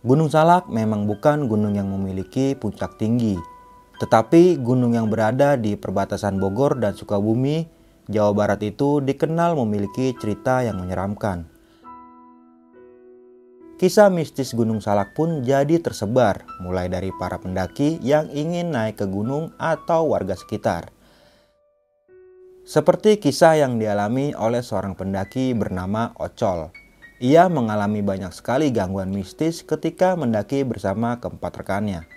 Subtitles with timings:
[0.00, 3.36] Gunung Salak memang bukan gunung yang memiliki puncak tinggi,
[4.00, 7.68] tetapi gunung yang berada di perbatasan Bogor dan Sukabumi,
[8.08, 11.44] Jawa Barat itu dikenal memiliki cerita yang menyeramkan.
[13.76, 19.06] Kisah mistis Gunung Salak pun jadi tersebar, mulai dari para pendaki yang ingin naik ke
[19.08, 20.88] gunung atau warga sekitar.
[22.64, 26.79] Seperti kisah yang dialami oleh seorang pendaki bernama Ocol.
[27.20, 32.08] Ia mengalami banyak sekali gangguan mistis ketika mendaki bersama keempat rekannya.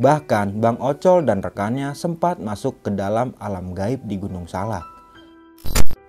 [0.00, 4.88] Bahkan Bang Ocol dan rekannya sempat masuk ke dalam alam gaib di Gunung Salak.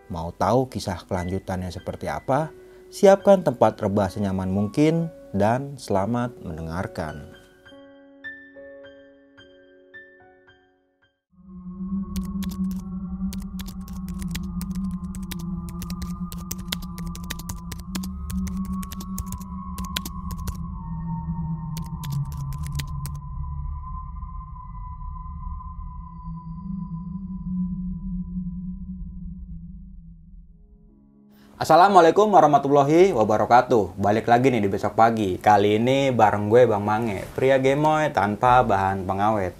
[0.07, 2.55] Mau tahu kisah kelanjutannya seperti apa?
[2.87, 7.36] Siapkan tempat rebah senyaman mungkin dan selamat mendengarkan.
[31.57, 37.25] Assalamualaikum warahmatullahi wabarakatuh Balik lagi nih di besok pagi Kali ini bareng gue Bang Mange
[37.33, 39.57] Pria gemoy tanpa bahan pengawet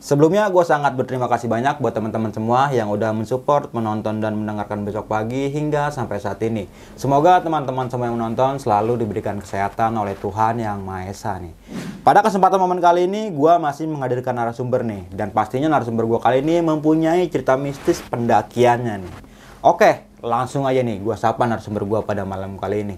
[0.00, 4.80] Sebelumnya gue sangat berterima kasih banyak buat teman-teman semua yang udah mensupport, menonton dan mendengarkan
[4.88, 6.70] besok pagi hingga sampai saat ini.
[6.94, 11.50] Semoga teman-teman semua yang menonton selalu diberikan kesehatan oleh Tuhan Yang Maha Esa nih.
[12.06, 16.38] Pada kesempatan momen kali ini gue masih menghadirkan narasumber nih dan pastinya narasumber gue kali
[16.38, 19.12] ini mempunyai cerita mistis pendakiannya nih.
[19.66, 22.96] Oke, langsung aja nih gua sapa narasumber gua pada malam kali ini.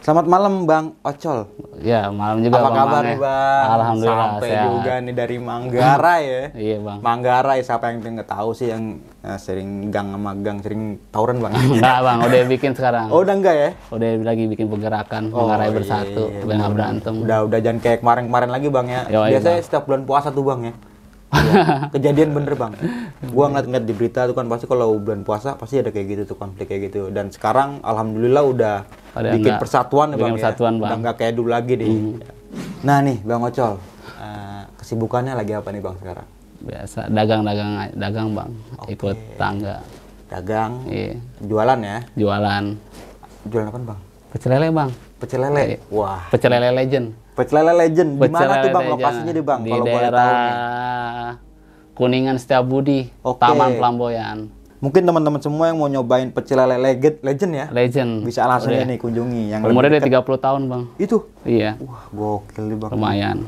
[0.00, 1.44] Selamat malam Bang Ocol.
[1.76, 3.64] Ya, malam juga Apa Bang kabar nih Bang?
[3.68, 4.64] Alhamdulillah Sampai sehat.
[4.72, 6.44] juga nih dari Manggarai ya.
[6.72, 6.98] Iya, Bang.
[7.04, 10.82] Manggarai siapa yang nggak tahu sih yang eh, sering gang sama gang sering
[11.12, 11.52] tawuran Bang.
[11.76, 13.12] Enggak, Bang, udah bikin sekarang.
[13.12, 13.70] oh udah enggak ya?
[13.92, 17.14] Udah lagi bikin pergerakan, Oh, mengarai iya, bersatu, iya, biar nggak berantem.
[17.20, 19.02] Udah udah jangan kayak kemarin-kemarin lagi Bang ya.
[19.04, 19.66] Yoi, Biasanya Bang.
[19.68, 20.72] setiap bulan puasa tuh Bang ya.
[21.30, 22.74] Iya, Kejadian bener Bang.
[23.24, 26.36] Gua ngeliat-ngeliat di berita tuh kan pasti kalau bulan puasa pasti ada kayak gitu tuh
[26.36, 27.08] konflik kayak gitu.
[27.08, 28.76] Dan sekarang alhamdulillah udah
[29.16, 30.76] bikin enggak- persatuan ya bikin Bang persatuan, ya.
[30.76, 30.80] Bang.
[30.80, 30.90] Hmm.
[30.90, 31.88] Udah nggak kayak dulu lagi deh.
[32.80, 33.72] Nah nih Bang Ocol,
[34.18, 36.26] eh, kesibukannya lagi apa nih Bang sekarang?
[36.60, 38.50] Biasa dagang-dagang dagang, Bang.
[38.86, 39.80] Ikut tangga.
[40.26, 41.98] Dagang, Iya, jualan ya.
[42.14, 42.64] jualan
[43.42, 44.00] Jualan apa Bang?
[44.30, 44.90] pecel lele, Bang.
[45.16, 45.62] Pecel lele.
[45.66, 45.78] Iya.
[45.90, 47.06] Wah, Pecel lele legend.
[47.40, 48.10] Pecel lele legend.
[48.14, 48.92] Di mana tuh Bang legend.
[48.92, 49.60] lokasinya di Bang?
[49.60, 50.54] Di Kalau boleh tahu nih.
[51.92, 53.40] Kuningan Setiabudi, Oke.
[53.40, 54.38] Taman Pelamboyan.
[54.78, 58.10] Mungkin teman-teman semua yang mau nyobain pecel lele legend, legend ya, Legend.
[58.24, 59.52] bisa langsung nih kunjungi.
[59.52, 60.24] Yang Umurnya udah dekat.
[60.24, 60.82] 30 tahun, Bang.
[60.96, 61.28] Itu.
[61.42, 62.90] Iya, Wah, gokil nih bang.
[62.90, 63.38] lumayan.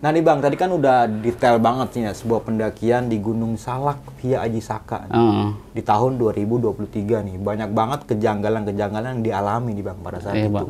[0.00, 4.00] Nah nih bang, tadi kan udah detail banget sih ya sebuah pendakian di Gunung Salak
[4.18, 5.14] via Aji Saka nih.
[5.14, 5.48] Heeh.
[5.70, 6.80] di tahun 2023
[7.22, 7.36] nih.
[7.36, 10.54] Banyak banget kejanggalan-kejanggalan yang dialami nih bang pada saat Iya, itu.
[10.54, 10.68] Bang.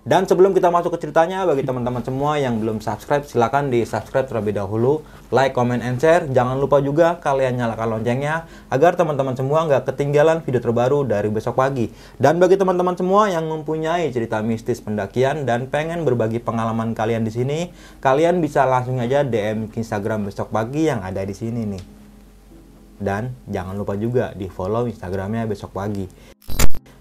[0.00, 4.24] Dan sebelum kita masuk ke ceritanya, bagi teman-teman semua yang belum subscribe, silakan di subscribe
[4.24, 6.24] terlebih dahulu, like, comment, and share.
[6.24, 11.60] Jangan lupa juga kalian nyalakan loncengnya agar teman-teman semua nggak ketinggalan video terbaru dari besok
[11.60, 11.92] pagi.
[12.16, 17.32] Dan bagi teman-teman semua yang mempunyai cerita mistis pendakian dan pengen berbagi pengalaman kalian di
[17.36, 17.58] sini,
[18.00, 21.84] kalian bisa langsung aja DM Instagram besok pagi yang ada di sini nih.
[22.96, 26.08] Dan jangan lupa juga di follow Instagramnya besok pagi.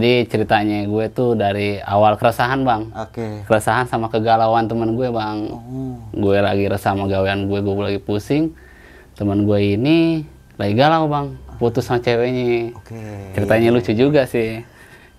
[0.00, 3.44] Jadi ceritanya gue tuh dari awal keresahan bang, Oke.
[3.44, 5.44] keresahan sama kegalauan teman gue bang.
[5.52, 8.56] Oh, Gue lagi resah sama gawean gue, gue lagi pusing.
[9.12, 10.24] Teman gue ini
[10.56, 12.72] lagi galau bang, putus sama ceweknya.
[12.80, 12.96] Oke.
[13.36, 14.64] Ceritanya lucu juga sih.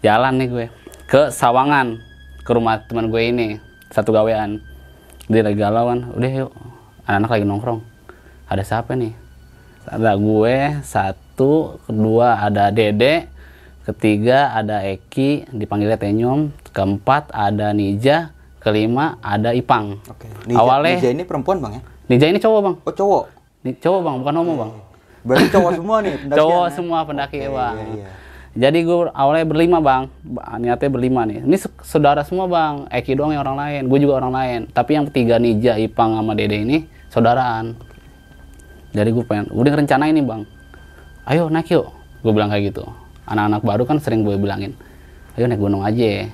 [0.01, 0.65] Jalan nih gue
[1.05, 2.01] ke Sawangan,
[2.41, 3.61] ke rumah teman gue ini,
[3.93, 4.65] satu gawean.
[5.29, 6.49] Dia lagi galauan, udah yuk,
[7.05, 7.81] anak-anak lagi nongkrong.
[8.49, 9.13] Ada siapa nih?
[9.85, 13.29] Ada gue, satu, kedua ada Dede,
[13.83, 19.97] ketiga ada Eki, dipanggilnya Tenyom, keempat ada Nija, kelima ada Ipang.
[20.05, 20.29] Oke.
[20.45, 21.81] Nija, Awalnya Nija ini perempuan bang ya?
[22.07, 23.23] Nija ini cowok bang, Oh cowok.
[23.61, 24.71] Ni- cowok bang, bukan homo bang.
[25.21, 26.71] Berarti cowok semua nih cowok ya?
[26.71, 28.09] semua pendaki Oke, bang Iya, iya.
[28.51, 33.29] jadi gue awalnya berlima bang Ba- niatnya berlima nih ini saudara semua bang Eki doang
[33.29, 36.83] yang orang lain gue juga orang lain tapi yang ketiga Nija Ipang sama Dede ini
[37.07, 37.77] saudaraan
[38.91, 40.41] jadi gue pengen udah rencana ini bang
[41.23, 41.87] ayo naik yuk
[42.19, 42.83] gue bilang kayak gitu
[43.29, 44.73] anak-anak baru kan sering gue bilangin
[45.37, 46.27] ayo naik gunung aja.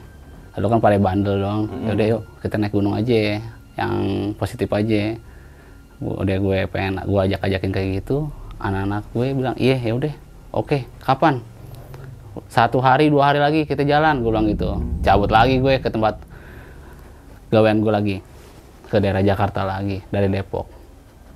[0.57, 3.37] Lalu kan pada bandel dong yaudah yuk kita naik gunung aja
[3.77, 3.93] yang
[4.35, 5.13] positif aja.
[6.01, 10.13] Udah gue pengen gue ajak ajakin kayak gitu anak-anak gue bilang iya ya udah
[10.53, 11.41] oke kapan?
[12.49, 14.81] Satu hari dua hari lagi kita jalan gue bilang gitu.
[15.05, 16.21] Cabut lagi gue ke tempat
[17.53, 18.15] gawean gue lagi
[18.89, 20.65] ke daerah Jakarta lagi dari Depok.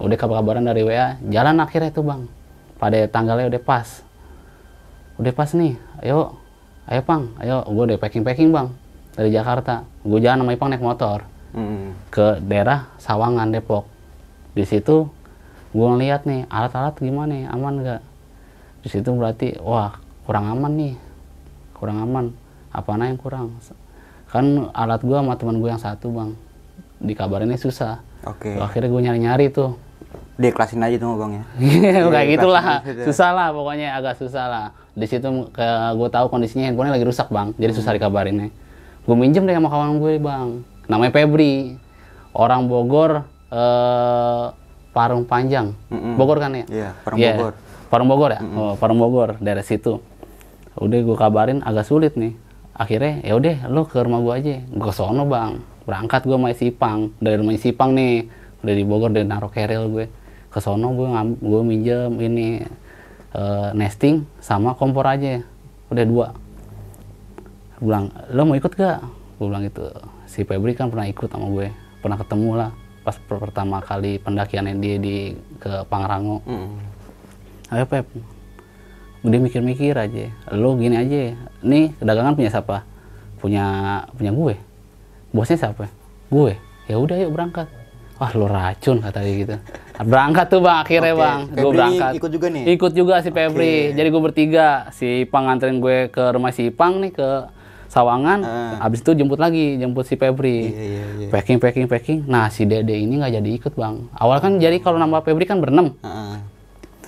[0.02, 2.26] Udah kabar-kabaran dari WA jalan akhirnya tuh bang.
[2.82, 4.02] Pada tanggalnya udah pas
[5.22, 6.34] udah pas nih ayo
[6.90, 8.74] ayo pang ayo gue udah packing packing bang
[9.16, 9.84] dari Jakarta.
[10.02, 11.94] Gue jalan sama Ipang naik motor Mm-mm.
[12.10, 13.88] ke daerah Sawangan Depok.
[14.56, 15.08] Di situ
[15.72, 18.02] gue ngeliat nih alat-alat gimana nih aman nggak?
[18.82, 20.96] Di situ berarti wah kurang aman nih
[21.76, 22.26] kurang aman.
[22.72, 23.60] Apa yang kurang?
[24.32, 26.32] Kan alat gue sama teman gue yang satu bang.
[27.04, 28.00] Dikabarinnya susah.
[28.22, 28.54] Oke.
[28.54, 29.74] akhirnya gue nyari-nyari tuh
[30.42, 31.44] Dikeklasin aja tuh bang ya.
[32.10, 32.64] kayak Iya, gitulah.
[32.82, 33.02] gitu.
[33.08, 34.66] susah lah pokoknya agak susah lah.
[34.92, 37.54] Di situ kayak gue tahu kondisinya handphonenya lagi rusak bang.
[37.56, 37.80] Jadi Hmm.
[37.80, 38.50] susah dikabarinnya.
[39.02, 40.48] Gue minjem deh sama kawan gue bang.
[40.88, 41.78] Namanya Febri.
[42.32, 44.46] Orang Bogor eh,
[44.92, 45.76] Parung Panjang.
[45.88, 46.16] Mm-mm.
[46.16, 46.66] Bogor kan ya?
[46.66, 47.54] Iya, Parung Iya, Bogor.
[47.88, 48.42] Parung Bogor ya?
[48.50, 50.00] Oh, Parung Bogor dari situ.
[50.74, 52.34] Udah gue kabarin agak sulit nih.
[52.72, 54.56] Akhirnya ya udah lo ke rumah gue aja.
[54.66, 55.60] Gue ke sono bang.
[55.84, 57.12] Berangkat gue sama si Ipang.
[57.18, 58.32] Dari rumah si Ipang nih.
[58.62, 60.06] Udah di Bogor dari naruh keril gue
[60.52, 61.08] ke sono gue
[61.40, 62.48] gue minjem ini
[63.32, 65.40] eh, nesting sama kompor aja.
[65.88, 66.28] Udah dua.
[67.80, 69.00] Gua bilang lo mau ikut gak?
[69.40, 69.88] Gue bilang gitu.
[70.28, 71.72] Si Febri kan pernah ikut sama gue.
[72.04, 72.70] Pernah ketemu lah
[73.02, 76.44] pas per- pertama kali pendakiannya dia di ke Pangrango.
[76.46, 76.78] Mm-mm.
[77.74, 78.06] ayo Pep.
[79.26, 80.30] Dia mikir-mikir aja.
[80.54, 81.34] Lo gini aja.
[81.64, 82.84] Nih dagangan punya siapa?
[83.40, 83.66] Punya
[84.14, 84.56] punya gue.
[85.32, 85.88] Bosnya siapa?
[86.28, 86.60] Gue.
[86.86, 87.81] Ya udah yuk berangkat
[88.22, 89.56] wah lo racun kata dia gitu.
[90.06, 91.40] Berangkat tuh bang akhirnya Oke, bang.
[91.58, 92.12] Gue berangkat.
[92.22, 92.64] ikut juga nih?
[92.78, 93.98] ikut juga si Febri.
[93.98, 94.68] Jadi gue bertiga.
[94.94, 97.30] Si Ipang nganterin gue ke rumah si Ipang nih ke
[97.92, 98.40] Sawangan.
[98.46, 98.88] Ah.
[98.88, 100.70] abis itu jemput lagi jemput si Febri.
[100.70, 101.30] Iya, iya, iya.
[101.34, 102.20] packing packing packing.
[102.30, 104.06] Nah si Dede ini nggak jadi ikut bang.
[104.14, 105.98] Awal kan jadi kalau nambah Febri kan berenam.
[106.06, 106.38] Heeh.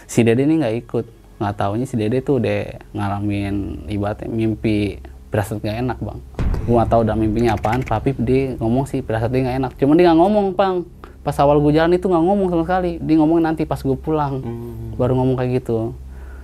[0.10, 1.06] si Dede ini nggak ikut.
[1.38, 4.98] Nggak taunya si Dede tuh udah ngalamin ibaratnya mimpi
[5.30, 6.20] berasa nggak enak bang.
[6.68, 9.72] Gua nggak tahu udah mimpinya apaan tapi dia ngomong sih berasa dia nggak enak.
[9.78, 10.76] Cuman dia nggak ngomong bang
[11.24, 12.92] pas awal gue jalan itu nggak ngomong sama sekali.
[13.00, 14.44] Dia ngomongin nanti pas gue pulang.
[14.44, 15.00] Hmm.
[15.00, 15.96] baru ngomong kayak gitu.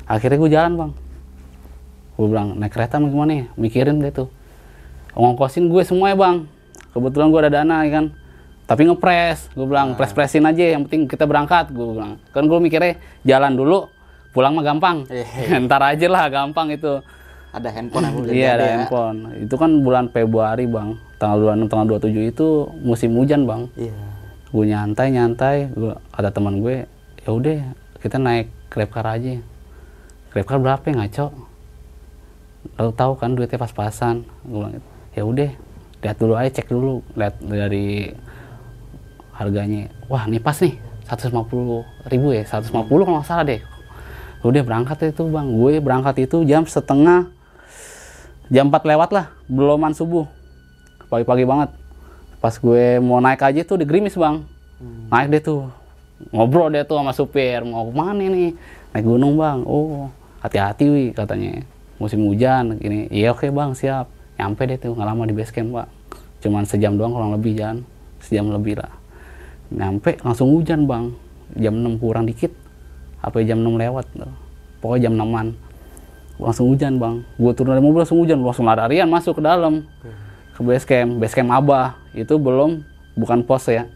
[0.07, 0.91] Akhirnya gue jalan bang.
[2.15, 4.31] Gue bilang naik kereta mau gimana ya mikirin deh tuh.
[5.13, 6.47] Ngongkosin gue semua ya bang.
[6.95, 8.05] Kebetulan gue ada dana ya kan?
[8.65, 9.51] Tapi ngepres.
[9.53, 11.69] Gue bilang pres presin aja yang penting kita berangkat.
[11.75, 12.17] Gue bilang.
[12.31, 12.97] Kan gue mikirnya
[13.27, 13.85] jalan dulu
[14.31, 15.05] pulang mah gampang.
[15.11, 15.59] Iya.
[15.67, 17.03] ntar aja lah gampang itu.
[17.49, 18.71] Ada handphone aku udah iya ada ya.
[18.77, 19.17] handphone.
[19.41, 20.95] Itu kan bulan Februari bang.
[21.19, 22.47] Tanggal 26 tanggal 27 itu
[22.79, 23.61] musim hujan bang.
[23.75, 24.18] Iya.
[24.49, 26.89] Gue nyantai nyantai gue ada teman gue
[27.21, 29.43] ya udah kita naik grab car aja.
[30.31, 31.27] Grab car berapa ya ngaco?
[32.79, 34.23] Lo tahu kan duitnya pas-pasan.
[34.47, 34.73] Gue bilang
[35.11, 35.49] ya udah
[35.99, 38.13] lihat dulu aja cek dulu lihat dari
[39.35, 39.91] harganya.
[40.07, 40.79] Wah ini pas nih
[41.11, 43.61] 150 ribu ya 150 kalau nggak salah deh.
[44.45, 45.47] Udah berangkat itu bang.
[45.51, 47.27] Gue berangkat itu jam setengah
[48.47, 50.23] jam 4 lewat lah beloman subuh.
[51.11, 51.73] Pagi-pagi banget
[52.39, 54.43] pas gue mau naik aja tuh di gerimis bang.
[55.11, 55.61] Naik deh tuh.
[56.31, 57.63] Ngobrol deh tuh sama supir.
[57.67, 58.55] Mau ke mana nih?
[58.95, 59.63] Naik gunung bang.
[59.67, 60.07] Oh
[60.39, 61.63] hati-hati wi katanya.
[61.99, 63.11] Musim hujan gini.
[63.11, 64.07] Iya oke bang siap.
[64.39, 65.87] Nyampe deh tuh nggak lama di base camp pak.
[66.39, 67.83] Cuman sejam doang kurang lebih jalan
[68.23, 68.91] sejam lebih lah.
[69.75, 71.11] Nyampe langsung hujan bang.
[71.59, 72.53] Jam 6 kurang dikit.
[73.19, 74.31] Apa jam 6 lewat tuh.
[74.79, 75.47] pokoknya jam 6an
[76.39, 77.15] langsung hujan bang.
[77.35, 78.39] Gue turun dari mobil langsung hujan.
[78.39, 79.83] Langsung lari-larian masuk ke dalam
[80.59, 82.83] ke base camp base camp abah itu belum
[83.15, 83.87] bukan pos ya.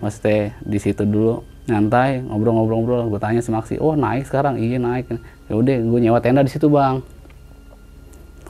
[0.00, 3.12] Maksudnya di situ dulu nyantai ngobrol-ngobrol-ngobrol.
[3.12, 4.56] Gue tanya sama Aksi oh naik sekarang?
[4.56, 5.12] Iya naik.
[5.52, 7.04] Ya udah gue nyewa tenda di situ bang.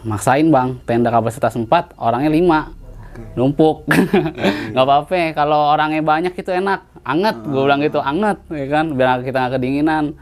[0.07, 0.79] Maksain bang.
[0.87, 1.67] Tenda kapasitas 4
[1.99, 3.83] orangnya 5 numpuk.
[4.73, 6.87] Nggak apa-apa kalau orangnya banyak itu enak.
[7.03, 8.95] Anget gue bilang gitu anget ya kan?
[8.95, 10.15] Biar kita nggak kedinginan.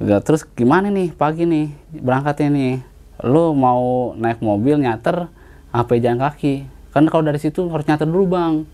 [0.00, 2.74] Udah, terus gimana nih pagi nih berangkatnya nih?
[3.22, 5.30] Lu mau naik mobil nyater
[5.70, 6.66] apa jalan kaki?
[6.90, 8.66] Kan kalau dari situ harus nyater dulu bang.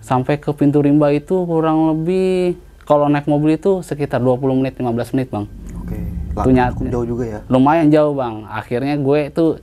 [0.00, 5.12] Sampai ke pintu rimba itu kurang lebih kalau naik mobil itu sekitar 20 menit 15
[5.12, 5.44] menit bang.
[5.76, 5.98] Oke.
[6.32, 7.38] Tuh nyat- Cukup jauh juga ya.
[7.46, 8.48] lumayan jauh bang.
[8.48, 9.60] Akhirnya gue tuh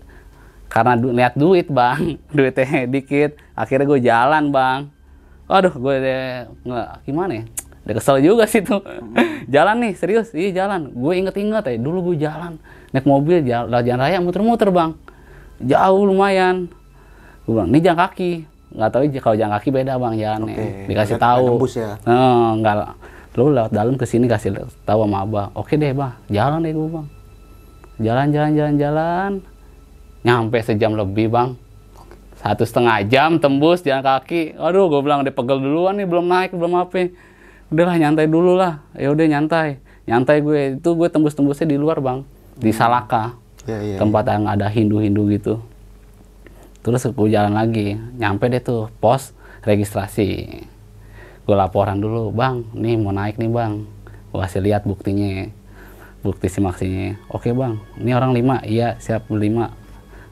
[0.67, 2.21] karena du lihat duit bang.
[2.35, 3.33] Duitnya dikit.
[3.57, 4.79] Akhirnya gue jalan bang.
[5.49, 5.95] Aduh gue
[6.61, 7.43] nggak gimana ya?
[7.87, 8.83] Udah kesel juga sih tuh.
[9.47, 10.35] Jalan nih serius.
[10.35, 10.91] Iya jalan.
[10.91, 14.95] Gue inget-inget ya dulu gue jalan naik mobil jalan, jalan raya muter-muter bang
[15.59, 16.69] jauh lumayan.
[17.43, 18.31] Gue bilang ini jalan kaki.
[18.75, 20.13] Nggak tahu kalau jalan kaki beda bang.
[20.15, 21.45] Jalannya Oke, dikasih nggak- tahu.
[21.69, 21.91] ya?
[22.03, 22.75] Eh, nggak
[23.37, 24.49] lu lewat dalam ke sini kasih
[24.81, 25.45] tahu sama abah.
[25.53, 26.13] Oke deh bang.
[26.27, 27.07] Jalan deh gue bang
[27.97, 29.31] jalan jalan jalan jalan.
[30.21, 31.53] Nyampe sejam lebih bang.
[32.37, 34.53] Satu setengah jam tembus jalan kaki.
[34.53, 37.09] Aduh gue bilang udah pegel duluan nih belum naik belum apa.
[37.67, 38.85] Udahlah nyantai dulu lah.
[38.93, 39.81] Ya udah nyantai.
[40.05, 40.77] Nyantai gue.
[40.77, 42.21] Itu gue tembus tembusnya di luar bang.
[42.57, 43.33] Di Salaka
[43.67, 43.97] Iya, iya.
[43.99, 45.59] tempat yang ada Hindu-Hindu gitu.
[46.87, 49.35] Terus gue jalan lagi nyampe deh tuh pos
[49.67, 50.63] registrasi.
[51.43, 53.83] Gue laporan dulu bang nih mau naik nih bang.
[54.31, 55.51] Gue kasih lihat buktinya
[56.23, 57.19] bukti simaksinya.
[57.27, 58.63] Oke bang ini orang lima.
[58.63, 59.75] Iya siap lima.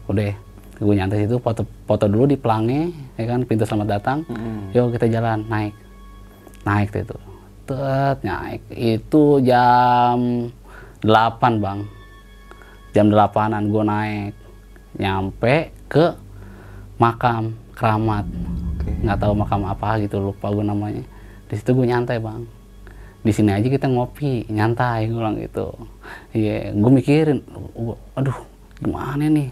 [0.07, 0.31] Udah
[0.79, 4.17] gue nyantai situ foto foto dulu di pelangnya ya kan pintu selamat datang.
[4.31, 4.71] Mm-mm.
[4.71, 5.75] yuk kita jalan naik.
[6.63, 7.21] Naik deh tuh
[7.65, 8.61] Tet, naik.
[8.71, 10.47] Itu jam
[11.03, 11.94] 8 bang
[12.95, 14.33] jam 8an gue naik.
[14.95, 16.15] Nyampe ke
[16.95, 18.23] makam keramat.
[19.03, 21.03] Nggak tahu makam apa gitu lupa gue namanya.
[21.51, 22.47] Di situ gue nyantai bang.
[23.19, 25.75] Di sini aja kita ngopi nyantai gue bilang gitu.
[26.31, 27.43] Iya gue mikirin
[27.75, 28.39] "Gua- aduh
[28.79, 29.51] gimana nih?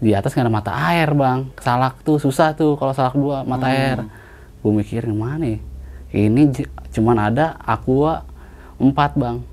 [0.00, 1.52] Di atas nggak ada mata air bang.
[1.60, 4.00] Salak tuh susah tuh kalau salak dua mata air.
[4.64, 5.60] Gue mikirin mana ya?
[6.12, 6.52] ini
[6.92, 8.24] cuman ada aqua
[8.80, 9.44] empat bang.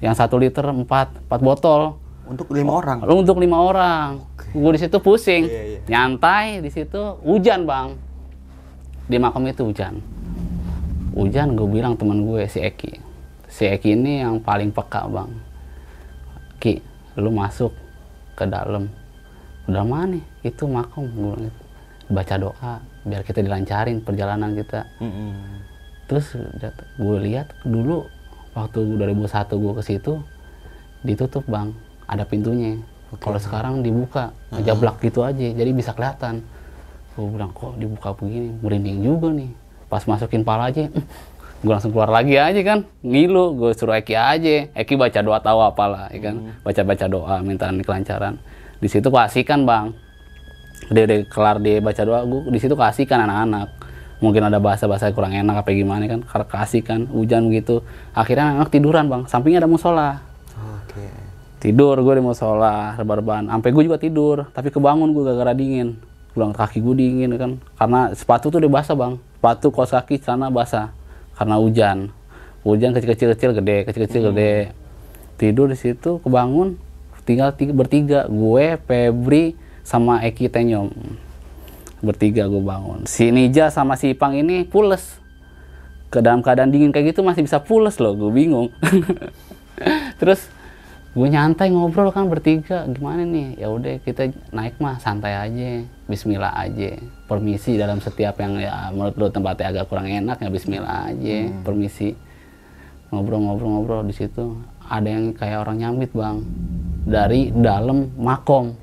[0.00, 1.96] Yang satu liter empat empat botol
[2.28, 2.98] Untuk lima orang.
[3.08, 4.20] Untuk lima orang.
[4.52, 5.78] Gue di situ pusing, Iya, iya.
[5.88, 7.96] nyantai di situ hujan bang.
[9.08, 10.00] Di makam itu hujan.
[11.16, 13.00] Hujan gue bilang teman gue si Eki.
[13.48, 15.30] Si Eki ini yang paling peka bang.
[16.60, 16.84] Ki,
[17.16, 17.72] lu masuk
[18.36, 18.92] ke dalam.
[19.64, 20.20] Udah mana?
[20.44, 21.08] Itu makam.
[21.08, 21.60] Gue gitu.
[22.08, 24.84] Baca doa biar kita dilancarin perjalanan kita.
[25.00, 25.32] Mm-mm.
[26.08, 26.36] Terus
[26.96, 28.04] gue lihat dulu
[28.56, 29.28] waktu 2001
[29.60, 30.12] gue ke situ
[31.04, 31.70] ditutup bang,
[32.08, 32.80] ada pintunya.
[33.20, 36.44] Kalau sekarang dibuka, ngejablak gitu aja, jadi bisa kelihatan.
[37.16, 39.50] Gue bilang kok dibuka begini, merinding juga nih.
[39.88, 40.88] Pas masukin pala aja,
[41.64, 43.56] gue langsung keluar lagi aja kan, ngilu.
[43.56, 48.36] Gue suruh Eki aja, Eki baca doa tahu apalah, ya kan, baca-baca doa minta kelancaran.
[48.78, 49.92] Di situ kasihkan bang,
[50.88, 53.68] dia udah kelar dia baca doa gue di situ kasihkan anak-anak
[54.18, 57.84] mungkin ada bahasa-bahasa kurang enak apa gimana kan karena kasihkan hujan begitu
[58.16, 60.27] akhirnya anak tiduran bang sampingnya ada musola.
[61.58, 65.98] Tidur gue di musola rebahan sampai gue juga tidur tapi kebangun gue gara-gara dingin.
[66.32, 67.58] Pulang kaki gue dingin kan.
[67.74, 69.18] Karena sepatu tuh udah basah bang.
[69.18, 70.94] Sepatu kaos kaki celana basah
[71.34, 71.98] karena hujan.
[72.62, 74.54] Hujan kecil-kecil kecil gede kecil-kecil gede.
[75.38, 76.78] Tidur di situ kebangun
[77.26, 78.20] tinggal tiga, bertiga.
[78.30, 80.90] Gue Febri sama Eki Tenyom
[81.98, 83.04] bertiga gue bangun.
[83.10, 85.18] Si Nija sama si Ipang ini pules.
[86.08, 88.72] Ke dalam keadaan dingin kayak gitu masih bisa pules loh gue bingung.
[90.20, 90.48] Terus
[91.16, 93.56] gue nyantai ngobrol kan bertiga gimana nih?
[93.60, 96.96] Ya udah kita naik mah santai aja Bismillah aja.
[97.28, 101.38] Permisi dalam setiap yang ya menurut lu tempatnya agak kurang enak ya Bismillah aja.
[101.64, 102.16] Permisi.
[103.08, 104.60] Ngobrol-ngobrol-ngobrol di situ.
[104.84, 106.44] Ada yang kayak orang nyambit bang.
[107.08, 108.76] Dari dalam makom.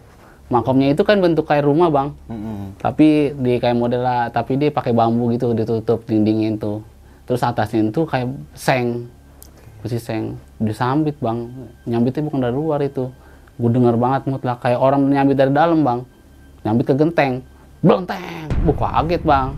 [0.49, 2.09] Makomnya itu kan bentuk kayak rumah bang.
[2.29, 2.55] Mm-mm.
[2.79, 6.73] tapi di kayak model lah tapi dia pakai bambu gitu ditutup dindingnya itu
[7.25, 9.09] terus atasnya itu kayak seng
[9.85, 10.41] besi seng?
[10.57, 11.45] Disambit bang.
[11.85, 13.13] Nyambitnya bukan dari luar itu.
[13.61, 16.01] Gue denger banget mutlak kayak orang nyambit dari dalam bang.
[16.65, 17.45] Nyambit ke genteng.
[17.85, 19.53] Belenteng bu kaget bang.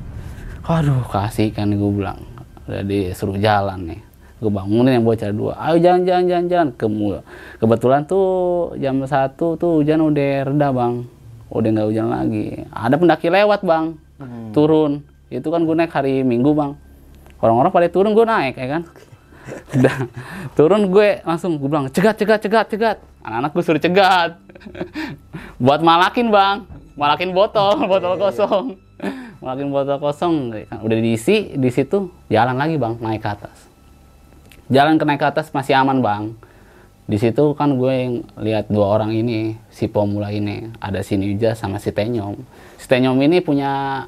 [0.67, 2.19] Aduh kasih kan gue bilang.
[2.67, 4.01] Udah disuruh jalan nih.
[4.43, 5.55] Gue bangunin yang bocah dua.
[5.63, 6.67] Ayo jalan jalan jalan jalan.
[6.75, 7.24] Kemu-
[7.63, 8.27] kebetulan tuh
[8.75, 11.07] jam satu tuh hujan udah reda bang.
[11.48, 12.67] Udah nggak hujan lagi.
[12.69, 13.96] Ada pendaki lewat bang.
[14.51, 15.07] Turun.
[15.31, 16.75] Itu kan gue naik hari minggu bang.
[17.39, 18.84] Orang-orang pada turun gue naik ya kan
[19.77, 19.97] udah.
[20.53, 22.97] Turun gue langsung gue bilang cegat cegat cegat cegat.
[23.23, 24.31] Anak-anak gue suruh cegat.
[25.57, 26.65] Buat malakin bang.
[26.97, 28.77] Malakin botol botol kosong.
[29.43, 30.35] Malakin botol kosong.
[30.81, 33.57] Udah diisi di situ jalan lagi bang naik ke atas.
[34.67, 36.23] Jalan ke naik ke atas masih aman bang.
[37.07, 41.55] Di situ kan gue yang lihat dua orang ini si pemula ini ada si Nija
[41.55, 42.35] sama si Tenyom.
[42.75, 44.03] Si Tenyom ini punya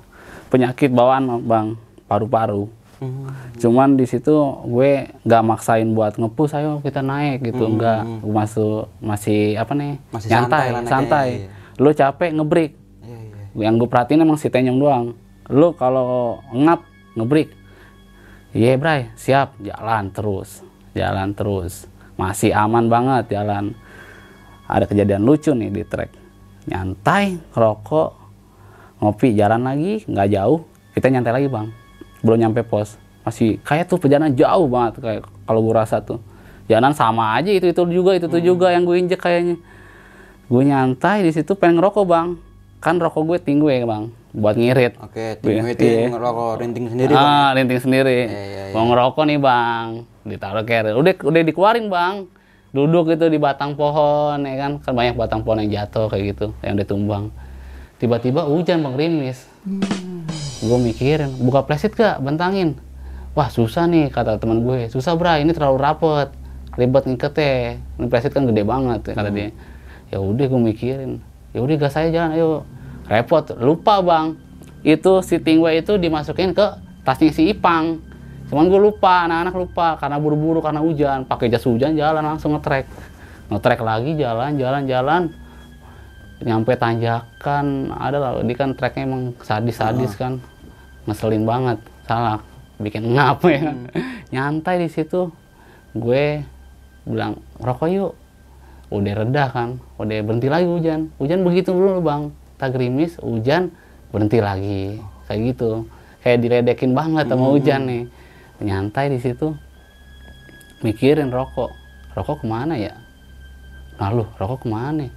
[0.51, 1.79] penyakit bawaan bang
[2.09, 2.67] paru-paru
[3.59, 4.35] cuman di situ
[4.67, 7.71] gue nggak maksain buat ngepus ayo kita naik gitu.
[7.71, 9.93] Nggak gue masuk masih apa nih?
[10.11, 11.29] Masih nyantai santai santai.
[11.31, 11.47] iya.
[11.79, 12.71] lu capek ngebreak.
[12.75, 13.17] Iya,
[13.55, 13.63] iya.
[13.67, 15.05] yang gue perhatiin emang si Tenyong doang.
[15.47, 16.83] Lu kalau ngap
[17.15, 17.49] ngebreak.
[18.51, 19.55] Iya bray siap.
[19.63, 20.59] Jalan terus
[20.91, 21.87] jalan terus.
[22.19, 23.71] Masih aman banget jalan.
[24.67, 26.11] Ada kejadian lucu nih di trek
[26.69, 28.13] nyantai rokok
[29.01, 30.67] ngopi jalan lagi nggak jauh.
[30.93, 31.78] Kita nyantai lagi bang
[32.21, 32.95] belum nyampe pos.
[33.23, 36.19] Masih kayak tuh perjalanan jauh banget kayak kalau gue rasa tuh.
[36.69, 39.57] Jalanan sama aja itu itu juga itu tuh juga yang gue injek kayaknya.
[40.49, 42.27] Gue nyantai di situ pengen ngerokok bang.
[42.79, 44.09] Kan rokok gue tinggu ya bang.
[44.29, 44.93] Buat ngirit.
[45.01, 46.05] Oke, Iya, itu iya.
[46.13, 47.25] ngerokok rinting sendiri, Bang.
[47.25, 48.19] ah linting sendiri.
[48.29, 48.73] Iya, iya, iya.
[48.77, 49.85] mau ngerokok nih bang.
[50.21, 50.93] Ditaruh carrier.
[50.93, 52.15] Udah udah dikeluarin bang.
[52.69, 54.71] Duduk itu di batang pohon ya kan?
[54.85, 57.33] Kan banyak batang pohon yang jatuh kayak gitu yang ditumbang.
[57.97, 59.49] Tiba-tiba hujan bang rimis
[60.69, 62.21] gue mikirin buka plastik gak?
[62.21, 62.77] Bentangin
[63.33, 64.89] wah susah nih kata teman gue.
[64.93, 66.29] Susah bra ini terlalu rapet.
[66.77, 69.49] Ribet ngiketnya ini plastik kan gede banget kata dia.
[70.13, 71.23] Ya udah gue mikirin.
[71.55, 72.49] Ya udah gas saya jalan ayo.
[73.09, 74.37] Repot lupa bang.
[74.85, 76.65] Itu si tingwe itu dimasukin ke
[77.03, 77.99] tasnya si Ipang.
[78.49, 81.25] Cuman gue lupa anak-anak lupa karena buru-buru karena hujan.
[81.25, 82.85] Pakai jas hujan jalan langsung ngetrek.
[83.49, 85.21] Ngetrek lagi jalan jalan jalan.
[86.39, 90.39] Nyampe tanjakan ada lah dia kan treknya emang sadis-sadis kan
[91.09, 92.39] ngeselin banget salah.
[92.79, 93.75] Bikin ngap ya.
[94.31, 95.33] Nyantai di situ.
[95.91, 96.45] Gue
[97.03, 98.13] bilang rokok yuk.
[98.89, 101.11] Udah reda kan udah berhenti lagi hujan.
[101.19, 102.31] Hujan begitu dulu bang.
[102.55, 103.73] Tak gerimis hujan
[104.13, 105.01] berhenti lagi.
[105.27, 105.69] Kayak gitu.
[106.23, 108.03] Kayak diledekin banget sama hujan nih.
[108.63, 109.57] Nyantai di situ.
[110.85, 111.73] Mikirin rokok.
[112.15, 112.95] Rokok ke mana ya?
[113.99, 115.11] Lalu rokok ke mana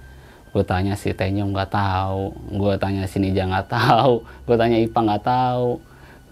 [0.53, 5.01] gue tanya si Tenyom nggak tahu gue tanya si Nija nggak tahu gue tanya Ipa
[5.01, 5.81] nggak tahu.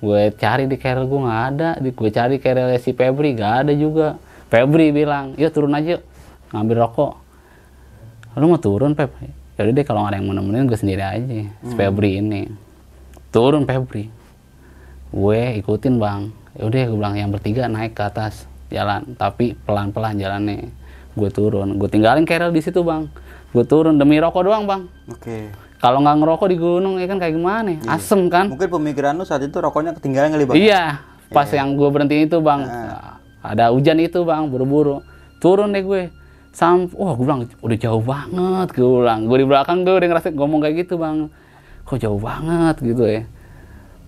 [0.02, 3.74] Gue cari di carrier gue nggak ada di gue cari carrier si Febri nggak ada
[3.74, 4.18] juga.
[4.50, 6.02] Febri bilang yuk turun aja
[6.54, 7.12] ngambil rokok.
[8.38, 9.10] Lu mau turun Pep?
[9.58, 11.26] Jadi deh kalau ada yang mau nemenin gue sendiri aja.
[11.66, 12.50] Si Febri ini
[13.30, 14.10] turun Febri.
[15.14, 16.34] Gue ikutin bang.
[16.58, 20.74] Yaudah gue bilang yang bertiga naik ke atas jalan tapi pelan-pelan jalannya.
[21.14, 23.06] Gue turun gue tinggalin carrier di situ bang
[23.52, 24.82] gue turun demi rokok doang bang.
[25.12, 25.52] Oke.
[25.82, 27.74] kalau nggak ngerokok di gunung ya kan kayak gimana?
[27.90, 28.54] Asem kan?
[28.54, 30.56] Mungkin pemikiran lu saat itu rokoknya ketinggalan kali, Bang.
[30.56, 32.68] iya pas yang gue berhenti itu bang.
[33.42, 35.02] Ada hujan itu bang buru-buru.
[35.42, 36.14] Turun deh gue.
[36.52, 39.26] Sam wah gue bilang udah jauh banget gue bilang.
[39.26, 41.32] Gue di belakang gue udah ngerasa ngomong kayak gitu bang.
[41.88, 42.76] Kok jauh banget?
[42.84, 43.24] gitu ya.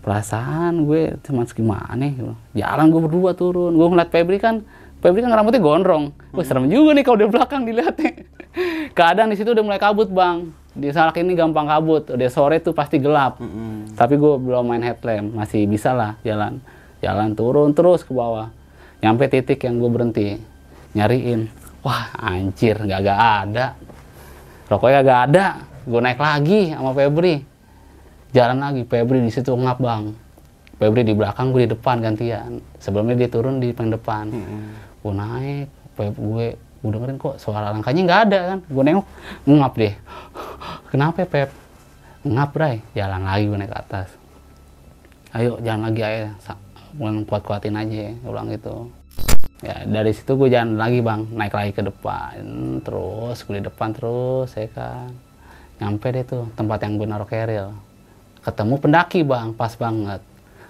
[0.04, 2.36] Perasaan gue cuman segimana gitu.
[2.54, 3.74] jalan gue berdua turun.
[3.74, 4.62] Gue ngeliat Febri kan
[5.00, 6.14] Febri kan rambutnya gondrong.
[6.36, 8.30] Wah serem juga nih kalau di belakang dilihatnya
[8.98, 10.50] keadaan di situ udah mulai kabut bang.
[10.74, 13.38] Di Salak ini gampang kabut udah sore tuh pasti gelap.
[13.38, 13.94] Mm-mm.
[13.94, 16.58] tapi gue belum main headlamp masih bisa lah jalan.
[17.04, 18.50] Jalan turun terus ke bawah.
[19.04, 20.28] Nyampe titik yang gue berhenti
[20.98, 21.52] nyariin.
[21.84, 23.66] Wah anjir nggak gak ada.
[24.72, 25.46] Rokoknya gak ada.
[25.84, 27.44] Gue naik lagi sama Febri.
[28.34, 30.16] Jalan lagi Febri di situ ngap bang.
[30.80, 32.64] Febri di belakang gue di depan gantian.
[32.80, 34.32] Sebelumnya dia turun di depan.
[35.04, 36.48] Gue naik Feb, gue
[36.84, 38.60] gue dengerin kok suara langkahnya nggak ada kan.
[38.68, 39.06] Gue nengok
[39.48, 39.94] ngap deh.
[40.92, 41.50] Kenapa ya, Pep?
[42.28, 44.10] Ngap bray jalan lagi gue naik ke atas.
[45.32, 46.62] Ayo jalan lagi aja Sa-
[46.94, 48.92] bukan kuat-kuatin aja gue bilang gitu.
[49.64, 51.24] Ya dari situ gue jalan lagi bang.
[51.32, 52.36] Naik lagi ke depan.
[52.84, 55.12] Terus gue di depan terus ya kan.
[55.80, 57.72] Nyampe deh tuh tempat yang gue naruh keril.
[58.44, 59.56] Ketemu pendaki bang.
[59.56, 60.20] Pas banget.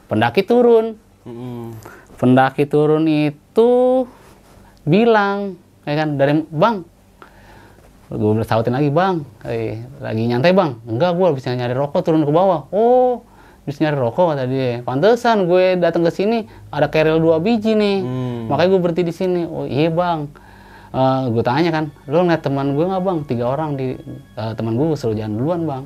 [0.05, 0.97] Pendaki turun.
[2.17, 3.71] Pendaki turun itu
[4.83, 6.15] bilang ya kan?
[6.19, 6.75] Dari bang
[8.13, 9.25] gue sautin lagi bang.
[9.47, 10.77] Eh, lagi nyantai bang?
[10.85, 12.69] Enggak gue bisa nyari rokok turun ke bawah.
[12.69, 13.25] Oh
[13.65, 14.85] bisa nyari rokok kata dia.
[14.85, 17.97] Pantesan gue datang ke sini ada keril dua biji nih.
[18.03, 18.39] Hmm.
[18.51, 19.41] makanya gue berhenti di sini.
[19.49, 20.29] Oh iya bang.
[20.93, 23.17] Eh, gue tanya kan lo ngeliat teman gue nggak bang?
[23.25, 23.97] Tiga orang di
[24.37, 25.83] eh, teman gue suruh jalan duluan bang.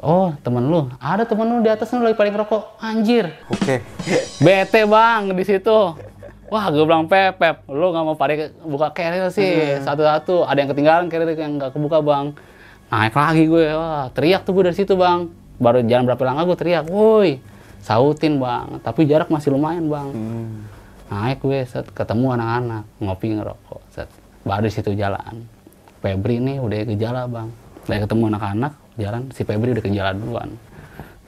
[0.00, 0.88] Oh temen lu?
[0.96, 3.34] Ada temen lu di atas lu lagi paling rokok anjir.
[3.50, 3.82] Oke.
[4.40, 5.78] Bete bang di situ.
[6.50, 7.38] Wah, gue bilang Pep,
[7.70, 10.42] lu nggak mau pada buka carrier sih satu-satu.
[10.42, 12.34] Ada yang ketinggalan carrier yang nggak kebuka bang.
[12.90, 15.30] Naik lagi gue, wah teriak tuh gue dari situ bang.
[15.62, 17.38] Baru jalan berapa langkah gue teriak, woi,
[17.78, 18.82] sautin bang.
[18.82, 20.10] Tapi jarak masih lumayan bang.
[20.10, 20.66] Hmm.
[21.06, 24.10] Naik gue, set, ketemu anak-anak ngopi ngerokok, set.
[24.42, 25.46] Baru di situ jalan.
[26.02, 27.46] Febri nih udah gejala bang.
[27.86, 30.50] Udah ketemu anak-anak, jalan si Febri udah ke jalan duluan.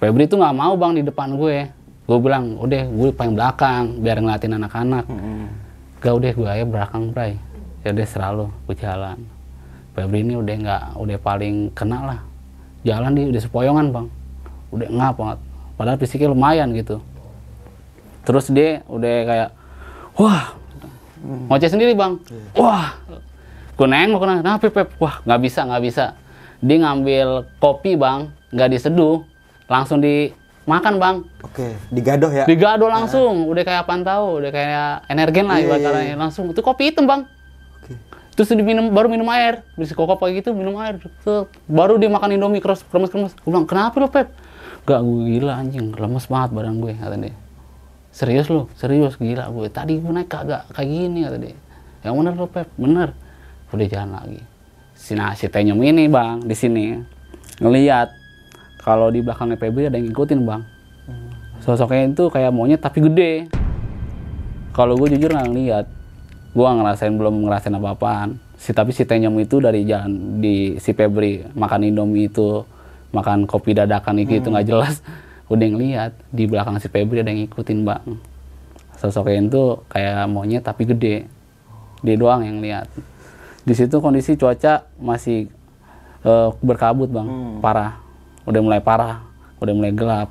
[0.02, 1.70] Febri tuh nggak mau bang di depan gue.
[2.02, 5.04] Gue bilang, udah gue paling belakang biar ngeliatin anak-anak.
[5.06, 5.46] Mm-mm.
[6.02, 7.38] Gak udah gue aja belakang bray.
[7.86, 9.18] Ya udah selalu gue jalan.
[9.92, 12.20] Febri ini udah nggak, udah paling kena lah.
[12.82, 14.06] Jalan dia udah sepoyongan bang.
[14.72, 15.38] Udah ngap banget.
[15.76, 16.98] Padahal fisiknya lumayan gitu.
[18.22, 19.50] Terus dia udah kayak,
[20.16, 20.54] wah,
[21.22, 22.18] ngoceh sendiri bang.
[22.54, 22.98] Wah,
[23.76, 24.88] gue nengok kenapa, Pep?
[24.98, 26.04] Wah, nggak bisa, nggak bisa.
[26.62, 29.26] Dia ngambil kopi bang, nggak diseduh,
[29.66, 29.98] langsung
[30.62, 31.16] dimakan bang.
[31.42, 32.44] Oke, digadoh ya.
[32.46, 36.14] Digado langsung, udah kayak apaan tahu, udah kayak energen lah Iya, iya, katanya.
[36.16, 36.44] langsung.
[36.50, 37.26] Itu kopi hitam bang.
[37.82, 37.92] Oke.
[38.32, 41.02] Terus diminum, baru minum air, bisa kokop kayak gitu minum air.
[41.66, 43.34] Baru dia makan indomie keras, kremes kremes.
[43.42, 44.30] Gue bilang kenapa lo Pep?
[44.82, 47.34] Gak gue gila anjing, lemes banget badan gue kata dia.
[48.12, 51.56] serius lu serius gila gue tadi gue naik kagak kayak gini kata dia
[52.04, 53.16] yang bener lu pep bener
[53.72, 54.40] udah jalan lagi
[54.92, 57.00] si nah si tenyum ini bang di sini
[57.56, 58.12] ngeliat
[58.82, 60.62] kalau di belakangnya Febri ada yang ngikutin bang.
[61.62, 63.46] Sosoknya itu kayak monyet tapi gede.
[64.74, 65.86] Kalau gue jujur nggak ngeliat.
[66.52, 68.42] Gue ngerasain belum ngerasain apa-apaan.
[68.58, 72.66] Si tapi si tenyum itu dari jalan di si Febri makan indomie itu
[73.14, 74.98] makan kopi dadakan itu itu nggak jelas.
[75.46, 78.18] Udah ngeliat di belakang si Febri ada yang ngikutin bang.
[78.98, 81.30] Sosoknya itu kayak monyet tapi gede.
[82.02, 82.90] Dia doang yang lihat
[83.62, 85.46] di situ kondisi cuaca masih
[86.26, 87.62] eh, berkabut bang.
[87.62, 88.01] Parah
[88.44, 89.22] udah mulai parah
[89.58, 90.28] udah mulai gelap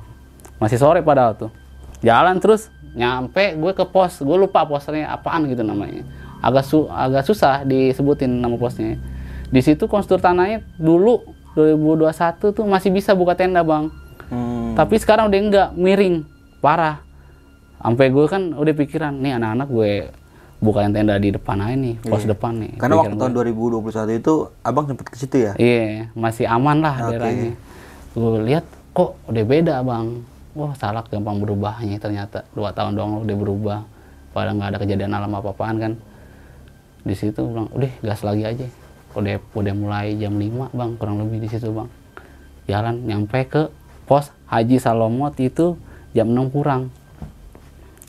[0.58, 1.50] masih sore padahal tuh
[2.04, 6.04] jalan terus nyampe gue ke pos gue lupa posnya apaan gitu namanya
[6.44, 9.00] agak su agak susah disebutin nama posnya
[9.48, 11.24] di situ konstruktur tanahnya dulu
[11.56, 13.88] 2021 tuh masih bisa buka tenda bang
[14.32, 14.72] Hmm.
[14.72, 16.24] tapi sekarang udah enggak miring
[16.64, 17.04] parah
[17.84, 19.92] sampai gue kan udah pikiran nih anak-anak gue
[20.62, 22.78] bukain tenda di depan aja nih pos depan nih.
[22.78, 25.52] Karena waktu Pikiran tahun 2021 itu abang sempet ke situ ya?
[25.58, 27.18] Iya, masih aman lah Oke.
[27.18, 27.52] daerahnya.
[28.12, 30.20] Gue lihat kok udah beda bang.
[30.52, 33.78] Wah salah gampang berubahnya ternyata dua tahun doang udah berubah.
[34.36, 35.92] Padahal nggak ada kejadian alam apa-apaan kan.
[37.02, 38.66] Di situ bilang, udah gas lagi aja.
[39.12, 41.88] Udah udah mulai jam 5 bang, kurang lebih di situ bang.
[42.68, 43.68] Jalan nyampe ke
[44.08, 45.76] pos Haji Salomot itu
[46.12, 46.92] jam 6 kurang.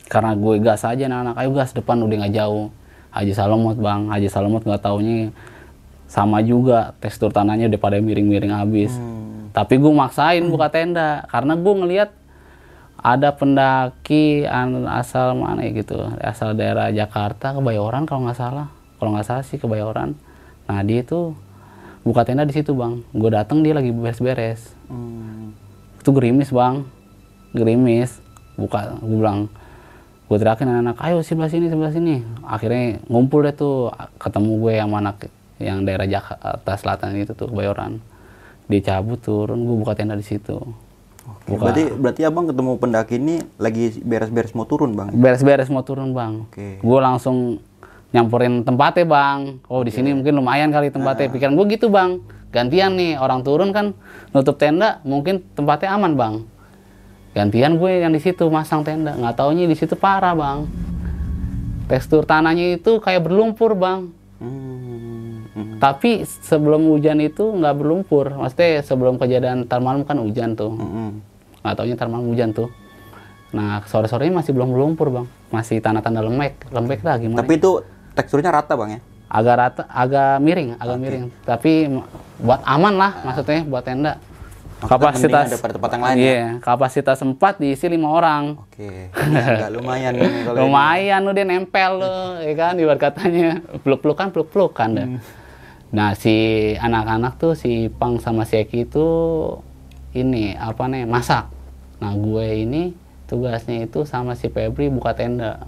[0.08, 2.68] Karena gue gas aja anak-anak, ayo gas depan udah nggak jauh.
[3.12, 5.32] Haji Salomot bang, Haji Salomot nggak taunya
[6.06, 8.92] sama juga tekstur tanahnya udah pada miring-miring habis.
[8.94, 9.33] Hmm.
[9.54, 12.10] Tapi gue maksain buka tenda karena gue ngelihat
[12.98, 14.42] ada pendaki
[14.90, 19.62] asal mana ya gitu, asal daerah Jakarta Kebayoran kalau nggak salah, kalau nggak salah sih
[19.62, 20.18] Kebayoran.
[20.66, 21.38] Nah dia itu
[22.02, 23.04] buka tenda di situ bang.
[23.14, 24.74] Gue datang dia lagi beres-beres.
[24.90, 25.54] Hmm.
[26.02, 26.82] Itu gerimis bang,
[27.54, 28.18] gerimis.
[28.58, 29.50] Buka, gue bilang,
[30.30, 32.22] gue teriakin anak-anak, ayo sebelah sini, sebelah sini.
[32.46, 35.26] Akhirnya ngumpul deh tuh, ketemu gue yang anak
[35.58, 37.98] yang daerah Jakarta Selatan itu tuh Kebayoran.
[38.64, 40.56] Dia cabut turun, gue buka tenda di situ.
[41.24, 41.72] Oke, Buka.
[41.72, 45.08] Berarti berarti abang ketemu pendaki ini lagi beres-beres mau turun bang?
[45.10, 46.84] beres-beres mau turun bang Oke.
[46.84, 47.64] gue langsung
[48.12, 52.20] nyamperin tempatnya bang oh di sini mungkin lumayan kali tempatnya pikiran gue gitu bang
[52.52, 53.96] gantian nih orang turun kan
[54.30, 56.34] nutup tenda mungkin tempatnya aman bang
[57.32, 60.68] gantian gue yang di situ masang tenda nggak taunya di situ parah bang
[61.84, 65.13] tekstur tanahnya itu kayak berlumpur bang Hmm.
[65.54, 65.78] Hmm.
[65.78, 71.22] tapi sebelum hujan itu nggak berlumpur maksudnya sebelum kejadian tar malam kan hujan tuh Hmm.
[71.62, 72.68] nggak taunya malam hujan tuh
[73.48, 77.86] nah sore sorenya masih belum berlumpur bang masih tanda-tanda lembek lembek lah gimana Tapi itu
[78.12, 79.00] teksturnya rata bang ya?
[79.24, 81.86] agak rata agak miring agak miring tapi
[82.36, 84.18] buat aman lah maksudnya buat tenda
[84.74, 86.20] Maksudnya kapasitas daripada tempat yang lain ya?
[86.20, 89.08] iya kapasitas empat diisi lima orang Oke.
[89.14, 93.48] Agak lumayan nih kalau lumayan udah nempel lo ya kan ibarat katanya
[93.80, 95.22] peluk pelukan peluk pelukan dah Hmm.
[95.94, 96.34] Nah si
[96.74, 99.06] anak-anak tuh si Pang sama si Eki itu
[100.14, 101.50] ini apa nih masak.
[101.98, 102.94] Nah gue ini
[103.26, 105.58] tugasnya itu sama si Febri buka tenda.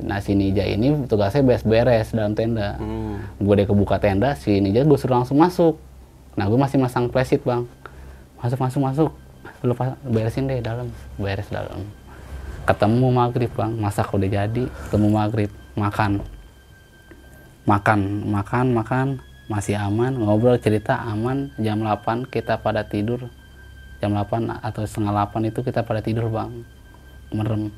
[0.00, 2.76] Nah si Nija ini tugasnya beres-beres dalam tenda.
[2.76, 3.24] Hmm.
[3.40, 5.80] gue deh kebuka tenda si Nija gue suruh langsung masuk.
[6.36, 7.64] Nah gue masih masang presit bang.
[8.40, 9.10] Masuk masuk masuk.
[9.64, 9.72] Lu
[10.12, 11.88] beresin deh dalam beres dalam.
[12.68, 13.72] Ketemu maghrib bang.
[13.80, 15.50] Masak udah jadi ketemu maghrib.
[15.76, 16.20] Makan.
[17.64, 19.06] Makan makan makan
[19.44, 21.52] masih aman ngobrol cerita aman.
[21.60, 23.28] Jam 8 kita pada tidur.
[24.00, 26.64] Jam 8 atau setengah 8 itu kita pada tidur bang.
[27.32, 27.72] Merem.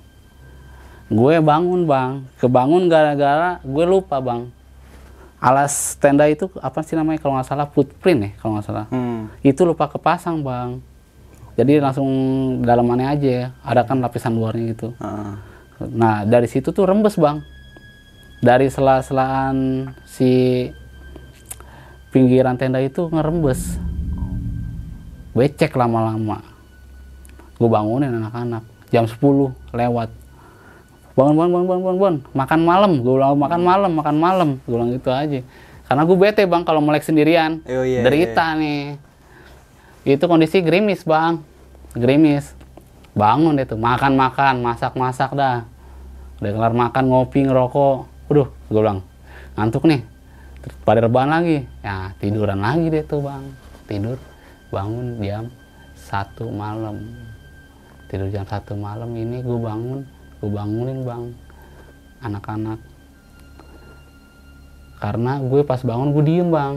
[1.10, 2.26] Gue bangun bang.
[2.38, 4.50] Kebangun gara-gara gue lupa bang.
[5.36, 7.22] Alas tenda itu apa sih namanya?
[7.22, 8.86] Kalau nggak salah footprint ya kalau nggak salah.
[8.90, 9.30] Hmm.
[9.42, 10.82] itu lupa kepasang bang.
[11.56, 12.08] Jadi langsung
[12.62, 14.92] dalamannya aja ada kan lapisan luarnya gitu.
[15.00, 15.40] Ah.
[15.92, 17.42] nah dari situ tuh rembes bang.
[18.40, 20.68] Dari sela-selaan si
[22.16, 23.76] pinggiran tenda itu ngerembes.
[25.36, 26.40] Becek lama-lama.
[27.60, 28.64] Gue bangunin anak-anak.
[28.88, 30.08] Jam 10 lewat.
[31.12, 32.16] Bangun bangun bangun bangun bangun, bangun.
[32.32, 32.92] makan malam.
[33.04, 34.48] Gue bilang makan malam makan malam.
[34.64, 35.44] Gue bilang gitu aja.
[35.84, 37.60] Karena gue bete bang kalau melek sendirian.
[37.68, 38.96] Oh, iya, derita nih.
[40.08, 41.44] Itu kondisi gerimis bang.
[41.92, 42.56] Gerimis.
[43.12, 43.76] Bangun deh tuh.
[43.76, 44.64] Makan makan.
[44.64, 45.68] Masak masak dah.
[46.40, 48.08] Udah kelar makan ngopi ngerokok.
[48.32, 49.04] Udah gue bilang.
[49.52, 50.15] Ngantuk nih
[50.82, 51.66] pada rebahan lagi.
[51.82, 53.44] Ya tiduran lagi deh tuh bang.
[53.86, 54.18] Tidur
[54.70, 55.44] bangun jam
[55.94, 57.02] satu malam.
[58.06, 60.06] Tidur jam satu malam ini gue bangun
[60.42, 61.24] gue bangunin bang
[62.22, 62.78] anak-anak.
[64.96, 66.74] Karena gue pas bangun gue diem bang.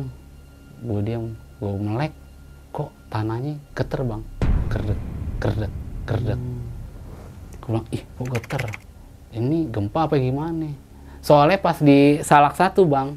[0.86, 1.26] Gue diem
[1.62, 2.14] gue melek.
[2.70, 4.22] Kok tanahnya geter bang?
[4.70, 5.00] Kerdek
[5.42, 5.74] kerdek
[6.06, 6.40] kerdek.
[7.62, 8.64] Gue bilang ih kok geter?
[9.30, 13.16] Ini gempa apa gimana soalnya pas di salak satu bang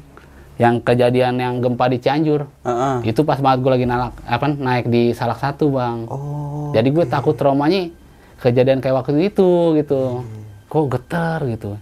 [0.63, 2.47] yang kejadian yang gempa di Cianjur.
[2.63, 3.11] Heeh.
[3.11, 6.07] itu pas banget gue lagi nalak apa naik di salak satu bang.
[6.07, 6.71] Oh.
[6.71, 7.91] jadi gue takut traumanya
[8.39, 10.23] kejadian kayak waktu itu gitu.
[10.71, 11.75] Kok geter gitu.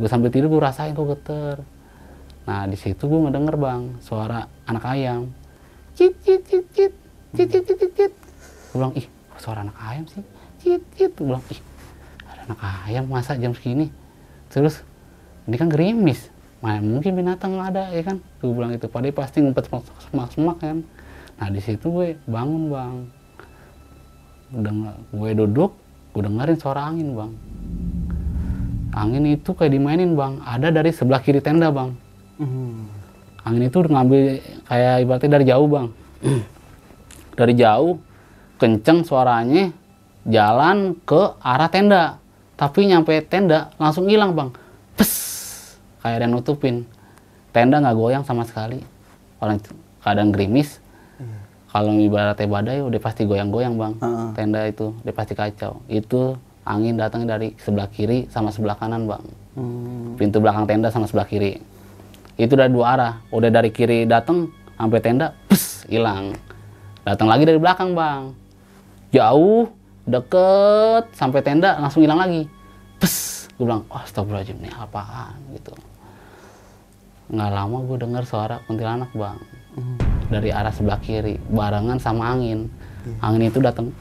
[0.00, 1.60] Gue sambil tidur gue rasain kok geter
[2.44, 5.28] nah di situ gue ngedenger bang suara anak ayam.
[5.92, 6.92] Cit cit cit cit.
[7.36, 8.12] Cit cit cit cit, cit.
[8.72, 9.06] gue bilang ih
[9.36, 10.24] suara anak ayam sih?
[10.64, 11.12] Cit cit.
[11.12, 11.60] Gue bilang ih
[12.24, 13.92] ada anak ayam masa jam segini?
[14.48, 14.80] Terus
[15.44, 16.32] ini kan gerimis
[16.64, 18.24] Mungkin binatang ada ya kan?
[18.40, 20.80] Gue bilang itu padahal pasti ngumpet semak semak kan?
[21.36, 22.94] Nah di situ gue bangun bang.
[24.56, 24.72] Udah
[25.12, 25.76] gue duduk
[26.16, 27.32] gue dengerin suara angin bang.
[28.96, 30.40] Angin itu kayak dimainin bang.
[30.40, 31.92] Ada dari sebelah kiri tenda bang.
[32.34, 32.90] Hmm.
[33.44, 35.86] angin itu ngambil kayak ibaratnya dari jauh bang.
[37.34, 37.98] Dari jauh
[38.62, 39.74] kenceng suaranya
[40.22, 42.22] jalan ke arah tenda.
[42.54, 44.54] Tapi nyampe tenda langsung hilang bang.
[44.94, 45.33] Pes
[46.04, 46.84] kayak ada yang nutupin.
[47.56, 48.84] Tenda nggak goyang sama sekali.
[49.40, 49.56] Orang
[50.04, 50.84] keadaan gerimis.
[51.74, 53.94] Kalau ibaratnya badai udah pasti goyang-goyang bang.
[53.98, 54.28] Heeh.
[54.38, 55.82] tenda itu udah pasti kacau.
[55.90, 59.24] Itu angin datangnya dari sebelah kiri sama sebelah kanan bang.
[59.54, 60.18] Hmm.
[60.18, 61.58] pintu belakang tenda sama sebelah kiri.
[62.38, 63.14] Itu dari dua arah.
[63.34, 66.38] Udah dari kiri datang sampai tenda pus hilang.
[67.02, 68.30] Datang lagi dari belakang bang.
[69.10, 69.66] Jauh
[70.06, 72.46] deket sampai tenda langsung hilang lagi.
[73.02, 75.34] Pus gue bilang oh astagfirullahaladzim ini apaan?
[75.58, 75.74] Gitu
[77.30, 79.38] nggak lama gue dengar suara kuntilanak bang.
[79.74, 79.98] Hmm.
[80.30, 82.70] dari arah sebelah kiri barengan sama angin.
[83.20, 83.90] Angin itu datang.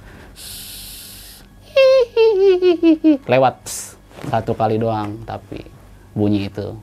[3.31, 3.55] Lewat.
[3.65, 3.97] Pss,
[4.29, 5.65] satu kali doang tapi
[6.13, 6.77] bunyi itu.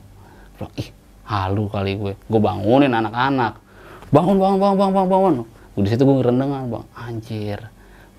[0.59, 0.91] Bilang, ih
[1.23, 2.13] halu kali gue.
[2.27, 3.55] Gue bangunin anak-anak.
[4.11, 5.35] Bangun bangun bangun bangun bangun bangun.
[5.81, 6.85] Di situ gue ngerendengan bang.
[6.93, 7.59] Anjir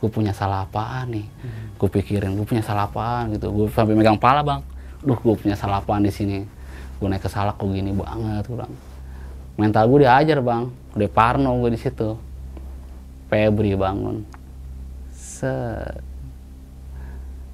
[0.03, 1.27] gue punya salah apaan nih?
[1.79, 3.53] Gue pikirin gue punya salah apaan gitu.
[3.55, 4.65] Gue sampai megang pala bang.
[5.05, 6.62] Duh gue punya salah apaan di sini
[7.03, 8.63] gue naik ke salak gue gini banget gue
[9.57, 10.73] mental gue diajar bang.
[10.97, 12.17] Udah parno gue di situ.
[13.29, 14.25] Febri bangun.
[15.13, 16.05] Set.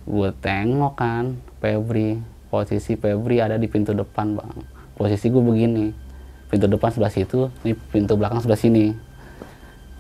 [0.09, 4.57] Gue tengok kan Febri posisi Febri ada di pintu depan bang.
[4.99, 5.87] Posisi gue begini.
[6.49, 8.97] Pintu depan sebelah situ ini pintu belakang sebelah sini.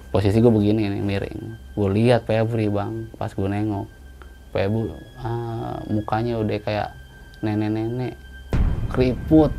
[0.08, 1.40] Posisi gue begini nih miring.
[1.76, 3.86] Gue lihat Febri bang pas gue nengok.
[4.50, 6.88] Febri ah, mukanya udah kayak
[7.44, 8.27] nenek-nenek
[8.88, 9.52] keriput.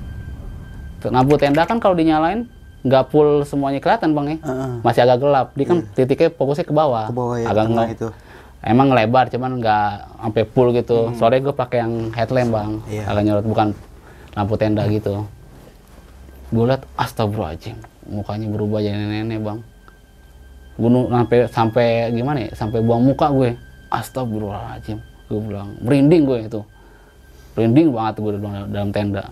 [1.01, 2.43] Lampu tenda kan kalau dinyalain
[2.79, 4.37] nggak full semuanya kelihatan bang ya.
[4.41, 4.71] Heeh.
[4.81, 5.47] masih agak gelap.
[5.53, 7.05] Dia kan titiknya fokusnya ke bawah.
[7.05, 8.07] Ke bawah ya, agak nge- itu.
[8.61, 11.11] emang lebar cuman nggak sampai full gitu.
[11.13, 12.71] Soalnya gue pakai yang headlamp bang.
[12.89, 13.03] Iya.
[13.05, 13.67] agak nyorot bukan
[14.31, 15.23] lampu tenda gitu.
[16.49, 17.77] Gue liat astagfirullahaladzim
[18.09, 19.59] mukanya berubah jadi nenek bang.
[20.75, 22.49] Gue nu- sampai sampai gimana ya?
[22.53, 23.55] Sampai buang muka gue.
[23.89, 25.75] Astagfirullahaladzim gue bilang.
[25.79, 26.61] Merinding gue itu
[27.53, 29.29] merinding banget gue dalam, dalam tenda.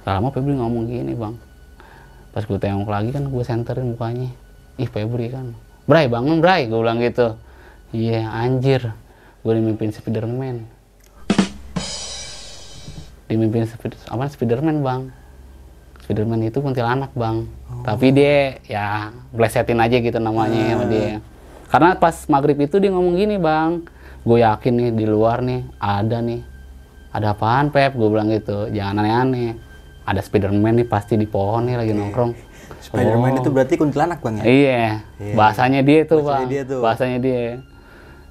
[0.00, 1.36] Gak lama Febri ngomong gini bang
[2.30, 4.30] pas gue tengok lagi kan gue senterin mukanya.
[4.78, 5.52] Ih Febri kan
[5.84, 7.34] Bray bangun Bray gue bilang gitu.
[7.90, 8.94] Iya anjir
[9.42, 10.62] gue dimimpin Spiderman.
[13.26, 13.66] Dimimpin
[14.10, 15.02] apa Spiderman bang.
[16.06, 17.50] Spiderman itu kuntilanak bang.
[17.82, 21.18] Tapi dia ya blesetin aja gitu namanya sama dia.
[21.70, 23.82] Karena pas maghrib itu dia ngomong gini bang.
[24.22, 26.49] Gue yakin nih di luar nih ada nih
[27.10, 29.58] ada apaan Pep gue bilang gitu jangan aneh-aneh
[30.02, 32.32] ada Spiderman nih pasti di pohon nih lagi nongkrong
[32.80, 33.38] Spiderman Oh.
[33.38, 34.42] itu berarti kuntilanak bang ya?
[34.42, 34.82] Iya,
[35.18, 35.34] Iya.
[35.34, 36.48] bahasanya dia tuh Bahasanya bang.
[36.48, 36.80] dia tuh.
[36.80, 37.42] Bahasanya dia.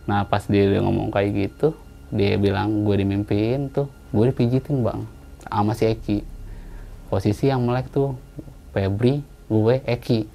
[0.03, 1.67] Nah pas dia, dia ngomong kayak gitu,
[2.09, 5.05] dia bilang gue dimimpiin tuh, gue dipijitin bang,
[5.43, 6.25] sama si Eki.
[7.05, 8.17] Posisi yang melek tuh
[8.69, 10.25] Febri, gue Eki.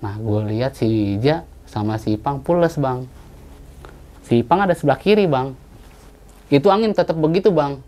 [0.00, 3.04] Nah gue lihat si Ija sama si Ipang pules bang.
[4.22, 5.52] Si Ipang ada sebelah kiri bang.
[6.52, 7.80] Itu angin tetap begitu bang.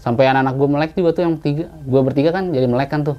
[0.00, 3.16] Sampai anak-anak gue melek juga tuh yang tiga, gue bertiga kan jadi melek kan tuh.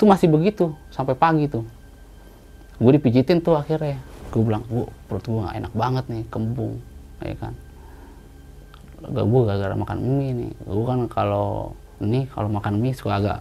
[0.00, 1.64] Tuh masih begitu sampai pagi tuh.
[2.80, 4.00] Gue dipijitin tuh akhirnya.
[4.32, 6.80] Gue bilang gue perut gue gak enak banget nih kembung
[7.20, 7.52] ya kan.
[9.04, 10.52] Gak gue gara-gara makan mie nih.
[10.64, 13.38] Gue kan kalau ini kalau makan mie suka agak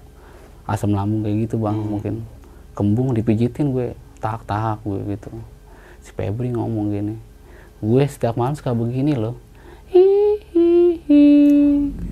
[0.68, 2.28] asam lambung kayak gitu bang mungkin.
[2.76, 5.32] Kembung dipijitin gue tahak-tahak gue gitu.
[6.04, 7.16] Si Febri ngomong gini
[7.82, 9.34] gue setiap malam suka begini loh
[11.12, 12.12] hihihi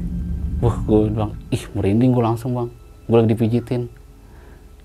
[0.59, 2.69] wah gue bilang ih merinding gue langsung bang.
[3.07, 3.87] Gue lagi dipijitin.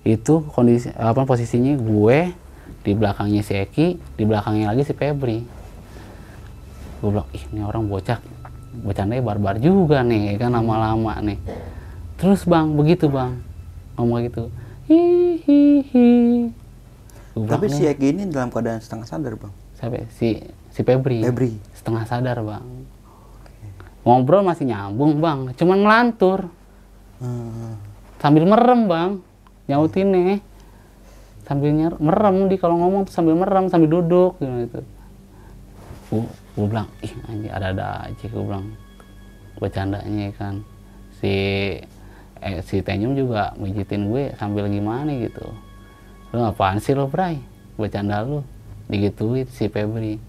[0.05, 2.31] Itu kondisi apa posisinya gue
[2.85, 5.43] di belakangnya si Eki di belakangnya lagi si Febri.
[7.03, 8.19] Gue bilang ih ini orang bocah
[8.75, 11.39] bercandanya barbar juga nih ya kan lama-lama nih.
[12.15, 13.35] Terus bang begitu bang.
[13.99, 14.43] Ngomong gitu.
[14.85, 16.51] Hihihi
[17.35, 19.51] Tapi si Eki ini dalam keadaan setengah sadar bang.
[19.75, 20.07] siapa ya?
[20.07, 20.39] si
[20.71, 21.19] si Febri.
[21.19, 21.59] Febri.
[21.75, 22.63] setengah sadar bang
[24.05, 25.51] ngobrol masih nyambung bang.
[25.57, 26.47] Cuman ngelantur.
[27.15, 27.79] Hmm.
[28.21, 29.11] sambil merem bang.
[29.65, 30.39] Nyautin nih
[31.45, 34.81] sambil nyer- merem di kalau ngomong tuh sambil merem sambil duduk gitu.
[36.13, 36.21] Gue
[36.55, 38.77] gue bilang ih anjir ada ada aja gue bilang.
[39.57, 40.61] Bercandanya kan.
[41.17, 41.33] Si
[42.45, 45.49] eh, si Tenyum juga mijitin gue sambil gimana gitu.
[46.29, 47.41] Lu apaan sih lo Bray?
[47.79, 48.45] Bercanda lu.
[48.85, 50.21] Digituin si Febri.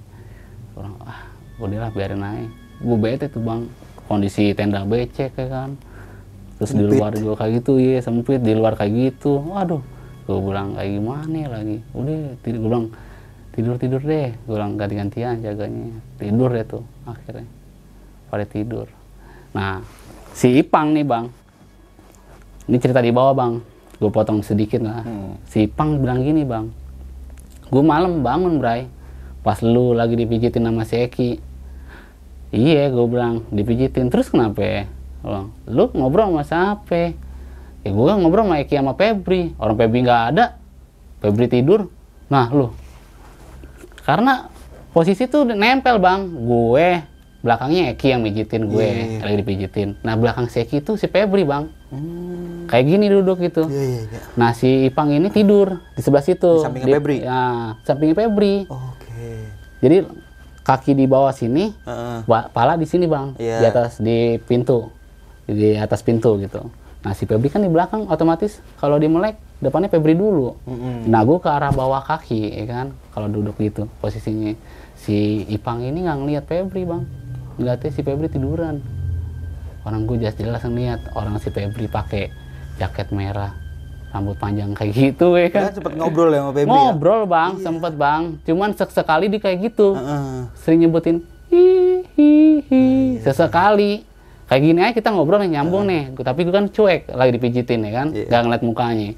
[0.73, 1.21] Gua bilang, ah
[1.61, 3.69] udahlah biarin aja gue bete tuh bang.
[4.07, 5.71] Kondisi tenda becek ya kan.
[6.57, 6.97] Terus di Sempit.
[6.97, 8.41] luar juga kayak gitu ya sempit.
[8.41, 9.43] Di luar kayak gitu.
[9.43, 9.83] Waduh
[10.27, 11.79] gue bilang kayak gimana lagi?
[11.95, 12.87] Udah tidur gue bilang
[13.55, 14.31] tidur tidur deh.
[14.47, 15.97] Gue bilang ganti gantian jaganya.
[16.19, 17.49] Tidur deh tuh akhirnya.
[18.31, 18.87] Pada tidur.
[19.55, 19.83] Nah
[20.35, 21.27] si Ipang nih bang.
[22.67, 23.53] Ini cerita di bawah bang.
[23.97, 25.03] Gue potong sedikit lah.
[25.03, 25.41] Hmm.
[25.49, 26.69] si Ipang bilang gini bang.
[27.71, 28.87] Gue malam bangun bray.
[29.47, 31.39] Pas lu lagi dipijitin sama si Eki
[32.51, 34.83] iya gue bilang dipijitin terus kenapa ya
[35.23, 37.15] bilang, lu ngobrol sama siapa
[37.83, 40.45] ya gue ngobrol sama Eki sama Febri orang Febri nggak ada
[41.19, 41.91] Febri tidur
[42.27, 42.71] nah lu
[44.03, 44.51] karena
[44.91, 46.89] posisi tuh nempel bang gue
[47.43, 49.19] belakangnya Eki yang mijitin gue Iya, iya.
[49.23, 52.67] lagi dipijitin nah belakang si Eki tuh si Febri bang Hmm.
[52.67, 54.21] kayak gini duduk gitu Iya iya iya.
[54.35, 56.59] Nah si Ipang ini tidur di sebelah situ.
[56.59, 57.17] Di sampingnya Febri?
[57.23, 57.39] Ya,
[57.87, 58.67] sampingnya Febri.
[58.67, 59.55] Oke.
[59.79, 59.97] Jadi
[60.67, 62.27] kaki di bawah sini, Heeh.
[62.27, 63.63] ba- pala di sini bang, Iya.
[63.63, 64.91] di atas di pintu,
[65.47, 66.67] di atas pintu gitu.
[67.07, 70.59] Nah si Febri kan di belakang, otomatis kalau dia melek depannya Febri dulu.
[70.67, 71.07] Mm-mm.
[71.07, 74.59] Nah gue ke arah bawah kaki, ya kan, kalau duduk gitu posisinya.
[74.99, 77.07] Si Ipang ini nggak ngeliat Febri bang,
[77.63, 78.83] ngeliatnya si Febri tiduran.
[79.87, 82.35] Orang gue jelas-jelas ngeliat orang si Febri pakai
[82.77, 83.55] jaket merah,
[84.17, 85.69] rambut panjang kayak gitu ya kan.
[85.77, 86.81] Sempet ngobrol ya sama Febri ya?
[86.89, 88.23] Ngobrol bang, sempet bang.
[88.43, 90.49] Cuman sek sekali di kayak gitu, Heeh.
[90.57, 91.21] sering nyebutin
[91.53, 91.65] hi
[92.17, 92.33] hi
[92.65, 92.85] hi
[93.21, 94.03] sesekali.
[94.47, 96.15] Kayak gini aja kita ngobrol nih nyambung nih.
[96.15, 98.31] Tapi gue kan cuek, lagi dipijitin ya kan, Iya.
[98.31, 99.11] gak ngeliat mukanya.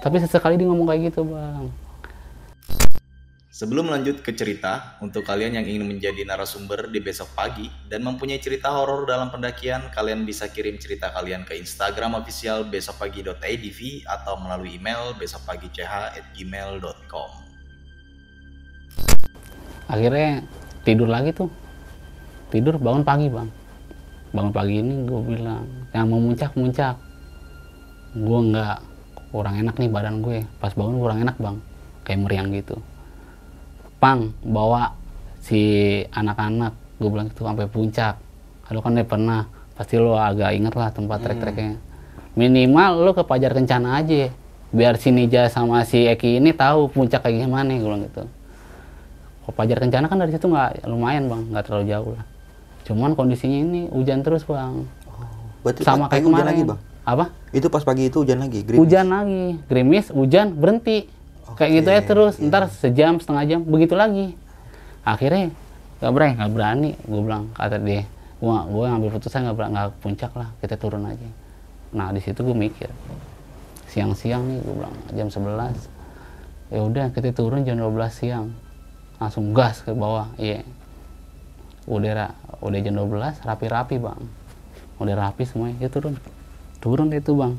[0.00, 1.68] Tapi sesekali dia ngomong kayak gitu bang.
[3.60, 8.40] Sebelum lanjut ke cerita, untuk kalian yang ingin menjadi narasumber di besok pagi dan mempunyai
[8.40, 14.80] cerita horor dalam pendakian, kalian bisa kirim cerita kalian ke Instagram official besokpagi.idv atau melalui
[14.80, 17.30] email besokpagi.ch@gmail.com.
[19.92, 20.40] Akhirnya
[20.80, 21.52] tidur lagi tuh.
[22.48, 23.52] Tidur bangun pagi bang.
[24.32, 26.96] Bangun pagi ini gue bilang, yang mau muncak-muncak.
[28.16, 28.80] Gue nggak
[29.36, 30.48] kurang enak nih badan gue.
[30.56, 31.60] Pas bangun kurang enak bang.
[32.08, 32.80] Kayak meriang gitu.
[34.00, 34.96] Pang, bawa
[35.44, 35.60] si
[36.08, 36.72] anak-anak.
[36.96, 38.16] Gue bilang itu sampai puncak.
[38.72, 39.40] Lu kan udah pernah.
[39.76, 41.76] Pasti lo agak inget lah tempat trek-treknya.
[42.32, 44.32] Minimal lo ke Pajar Kencana aja.
[44.72, 47.76] Biar si Nija sama si Eki ini tahu puncak kayak gimana.
[47.76, 48.24] Gue bilang gitu.
[49.44, 52.24] Kalau Pajar Kencana kan dari situ nggak lumayan bang, nggak terlalu jauh lah.
[52.88, 54.88] Cuman kondisinya ini hujan terus bang,
[55.60, 56.48] Berarti sama kayak hujan kemarin.
[56.48, 56.78] lagi bang?
[57.04, 57.24] Apa?
[57.50, 58.62] Itu pas pagi itu hujan lagi?
[58.62, 58.80] gerimis?
[58.80, 61.10] Hujan lagi, gerimis, hujan, berhenti.
[61.56, 64.34] Kayak gitu aja terus, ntar sejam, setengah jam, begitu lagi.
[65.02, 65.50] Akhirnya
[66.00, 66.90] nggak berani, nggak berani.
[67.04, 68.04] Gue bilang kata dia,
[68.38, 71.28] gua gue ngambil putusan nggak berani, nggak puncak lah, kita turun aja.
[71.96, 72.88] Nah di situ gue mikir,
[73.90, 76.00] siang-siang nih, gue bilang jam 11
[76.70, 78.54] ya udah kita turun jam 12 siang.
[79.20, 80.64] Langsung gas ke bawah iya.
[81.84, 84.22] Udah ra- udah jam 12 rapi-rapi bang.
[84.96, 86.16] Udah rapi semuanya ya turun.
[86.80, 87.52] Turun tuh bang.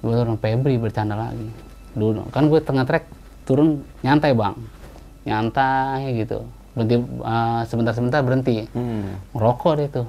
[0.00, 2.26] Gue turun Febri bercanda lagi dulu.
[2.28, 3.06] Kan gue tengah trek
[3.42, 4.54] turun nyantai bang.
[5.24, 6.44] Nyantai gitu.
[6.74, 8.66] Berhenti eh, sebentar-sebentar berhenti.
[8.70, 9.18] Hmm.
[9.32, 10.06] ngerokok deh tuh.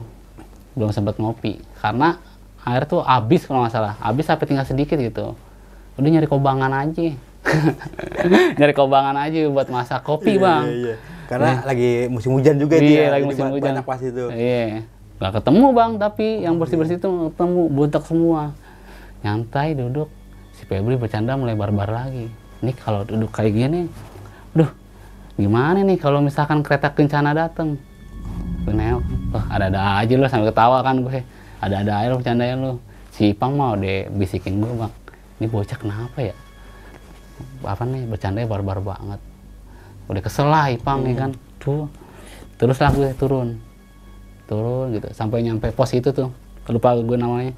[0.73, 1.61] Belum sempat ngopi.
[1.79, 2.17] Karena
[2.61, 3.93] air tuh habis kalau nggak salah.
[3.97, 5.37] Habis sampai tinggal sedikit gitu.
[5.95, 7.13] Udah nyari kobangan aja.
[8.57, 10.63] Nyari kobangan aja buat masak kopi Iya, bang.
[10.65, 10.95] iya, iya.
[11.25, 13.13] Karena lagi musim hujan juga iya ya.
[13.13, 13.69] lagi musim hujan.
[13.77, 14.25] Banyak pas itu.
[14.33, 14.81] iya.
[15.15, 18.51] Nggak ketemu bang tapi yang bersih bersih itu ketemu buntek semua.
[19.21, 20.09] Nyantai duduk
[20.55, 22.31] si Febri bercanda mulai barbar lagi.
[22.63, 23.91] Ini kalau duduk kayak gini
[24.55, 24.71] duh
[25.35, 27.75] gimana nih kalau misalkan kereta kencana dateng?
[28.63, 28.73] Gue
[29.35, 31.21] wah ada-ada aja lo sambil ketawa kan gue.
[31.59, 32.79] Ada-ada aja lo bercandain lo
[33.11, 34.93] si Ipang mau deh bisikin gue bang.
[35.37, 36.35] Ini bocah kenapa ya?
[37.67, 39.19] Apa nih bercandanya barbar banget.
[40.07, 41.31] Udah kesel lah Ipang ya kan?
[41.59, 41.91] Tuh
[42.55, 43.59] terus lah gue turun.
[44.47, 46.31] Turun gitu sampai nyampe pos itu tuh.
[46.71, 47.53] Lupa gue namanya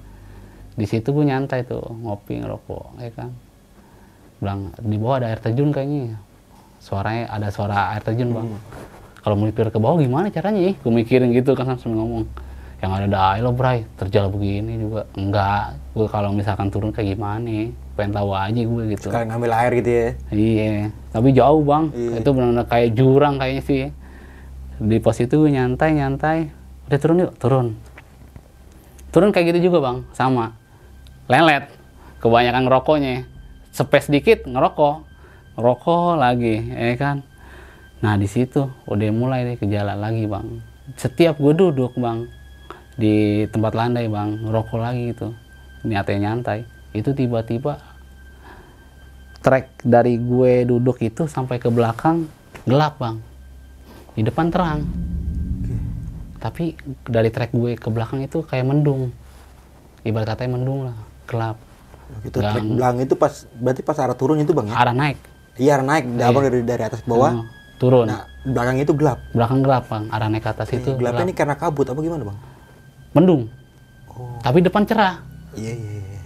[0.78, 3.34] di situ gue nyantai tuh ngopi ngerokok ya kan.
[4.38, 6.21] Bilang di bawah ada air terjun kayaknya.
[6.78, 8.45] Suaranya ada suara air terjun bang.
[9.25, 12.30] Kalau mau dipir ke bawah gimana caranya ya gue mikirin gitu kan sambil ngomong.
[12.78, 13.89] Yang ada ada air lo bray.
[13.97, 15.09] Terjal begini juga.
[15.17, 15.82] Enggak.
[15.97, 17.73] Gue kalau misalkan turun kayak gimana?
[17.97, 19.09] Pengen tahu aja gue gitu.
[19.09, 20.07] Sekalian ngambil air gitu ya.
[20.30, 21.89] Iya, tapi jauh bang.
[21.89, 22.21] Iya.
[22.21, 23.89] Itu benar-benar kayak jurang kayaknya sih.
[24.78, 26.53] Di pos itu gue nyantai nyantai.
[26.86, 27.34] udah turun yuk.
[27.41, 27.67] Turun.
[29.09, 29.97] Turun kayak gitu juga bang.
[30.13, 30.66] Sama
[31.28, 31.67] lelet.
[32.17, 33.28] Kebanyakan ngerokoknya.
[33.75, 35.05] Space dikit ngerokok.
[35.59, 37.21] Ngerokok lagi ya kan?
[38.01, 40.47] Nah di situ udah mulai deh ke jalan lagi bang.
[40.97, 42.25] Setiap gue duduk bang
[42.97, 45.36] di tempat landai bang ngerokok lagi gitu.
[45.86, 46.65] Niatnya nyantai.
[46.95, 47.78] Itu tiba-tiba
[49.43, 52.25] trek dari gue duduk itu sampai ke belakang
[52.65, 53.21] gelap bang.
[54.17, 54.82] Di depan terang.
[56.38, 56.73] Tapi
[57.05, 59.13] dari trek gue ke belakang itu kayak mendung.
[60.05, 61.57] Ibarat katanya mendung lah gelap
[62.23, 62.53] Itu Gang.
[62.53, 64.75] trek belakang itu pas berarti pas arah turun itu bang ya?
[64.78, 65.19] arah naik
[65.55, 67.34] Iya arah naik, abang dari dari atas ke bawah.
[67.34, 67.45] Hmm,
[67.78, 69.19] turun Nah belakang itu gelap.
[69.32, 71.28] belakang gelap bang arah naik ke atas itu Gelapnya gelap.
[71.28, 72.38] ini karena kabut apa gimana bang?
[73.11, 73.41] mendung
[74.09, 74.34] Oh.
[74.39, 75.21] tapi depan cerah
[75.53, 75.93] Iya iya.
[75.99, 76.21] iya.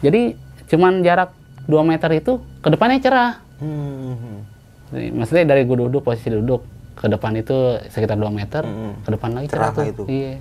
[0.00, 0.20] jadi
[0.66, 1.30] cuman jarak
[1.64, 4.42] 2 meter itu ke depannya cerah Hmm.
[4.86, 7.54] Jadi, maksudnya dari gue duduk posisi duduk ke depan itu
[7.86, 8.98] sekitar 2 meter Mm-mm.
[9.00, 10.02] ke depan lagi Cerah cerah, tuh itu.
[10.06, 10.34] iya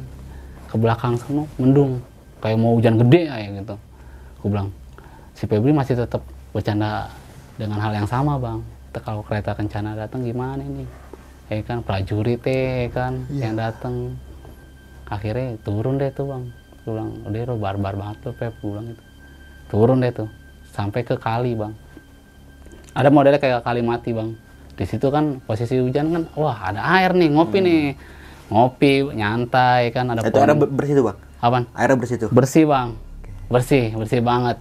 [0.65, 2.01] ke belakang sana mendung
[2.43, 3.75] kayak mau hujan gede kayak gitu.
[4.37, 4.69] Gue bilang
[5.31, 6.19] si Febri masih tetap
[6.51, 7.07] bercanda
[7.55, 8.59] dengan hal yang sama bang.
[8.93, 10.83] Kalau kereta kencana datang gimana ini?
[11.47, 13.41] Ya kan prajurit teh ya kan Iya.
[13.41, 13.95] yang datang
[15.05, 16.43] akhirnya turun deh tuh bang.
[16.83, 19.03] Gue bilang udah lo barbar banget lo Pep gue bilang gitu.
[19.69, 20.29] Turun deh tuh
[20.69, 21.73] sampai ke kali bang.
[22.93, 24.35] Ada modelnya kayak kali mati bang.
[24.73, 27.83] Di situ kan posisi hujan kan wah ada air nih ngopi nih.
[28.49, 30.29] Ngopi nyantai kan ada Hmm.
[30.29, 30.59] Itu pohon.
[30.59, 31.17] ber- bersih tuh bang.
[31.43, 31.67] Apaan?
[31.75, 32.29] Airnya bersih tuh.
[32.31, 32.95] bersih bang.
[33.51, 34.57] Bersih bersih banget.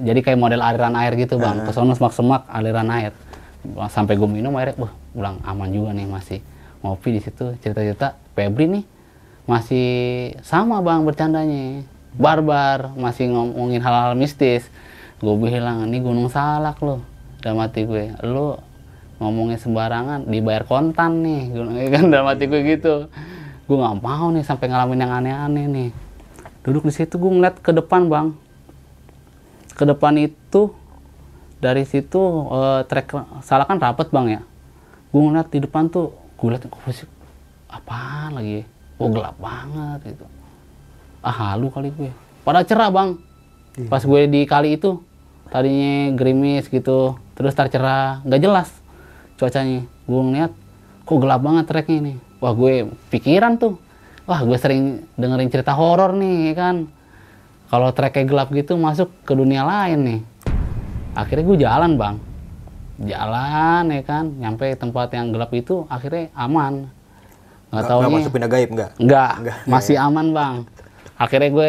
[0.00, 1.68] Jadi kayak model aliran air gitu bang.
[1.68, 3.12] Ke sono semak-semak aliran air.
[3.92, 6.40] Sampai gue minum airnya wah ulang aman juga nih masih
[6.80, 7.52] ngopi di situ.
[7.60, 8.84] Cerita-cerita Febri nih
[9.44, 9.88] masih
[10.40, 11.84] sama bang bercandanya.
[12.16, 14.64] Barbar masih ngomongin hal-hal mistis.
[15.20, 17.04] Gue bilang ini gunung salak lo
[17.44, 18.58] dalam hati gue lo
[19.18, 21.42] ngomongin sembarangan dibayar kontan nih.
[21.52, 22.04] Gua- kan?
[22.08, 23.12] Dalam hati gue gitu
[23.68, 25.90] gue nggak mau nih sampai ngalamin yang aneh-aneh nih.
[26.64, 28.32] Duduk di situ gue ngeliat ke depan bang.
[29.76, 30.72] Ke depan itu
[31.60, 33.12] dari situ eh, trek
[33.44, 34.42] salah kan rapet bang ya?
[35.12, 37.04] Gue ngeliat di depan tuh gue liat kok sih?
[37.68, 38.64] Apaan lagi?
[38.96, 40.24] Oh gelap banget gitu.
[41.20, 42.08] Ah halu kali gue.
[42.48, 43.20] Pada cerah bang.
[43.92, 45.04] Pas gue di kali itu
[45.52, 48.72] tadinya gerimis gitu terus tar cerah nggak jelas
[49.36, 49.84] cuacanya.
[50.08, 50.52] Gue ngeliat
[51.08, 52.14] kok gelap banget treknya ini.
[52.44, 53.80] Wah gue pikiran tuh.
[54.28, 56.76] Wah gue sering dengerin cerita horor nih ya kan?
[57.72, 60.20] Kalau treknya gelap gitu masuk ke dunia lain nih.
[61.16, 62.16] Akhirnya gue jalan bang.
[63.00, 64.24] Jalan ya kan?
[64.36, 66.92] Nyampe tempat yang gelap itu akhirnya aman.
[67.72, 68.90] Nggak Nggak tahu nggak masuk pindah gaib nggak?
[69.00, 70.54] Enggak, Enggak, masih aman bang.
[71.16, 71.68] Akhirnya gue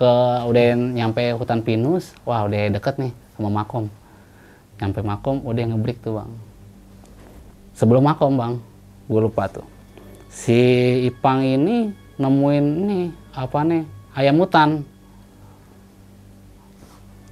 [0.00, 0.12] ke
[0.48, 3.86] udah nyampe hutan pinus, wah udah deket nih sama makom.
[4.82, 6.30] Nyampe makom udah ngebrik tuh bang.
[7.76, 8.54] Sebelum makom bang,
[9.10, 9.66] gue lupa tuh.
[10.30, 10.54] Si
[11.10, 13.82] Ipang ini nemuin nih apa nih
[14.14, 14.86] ayam hutan.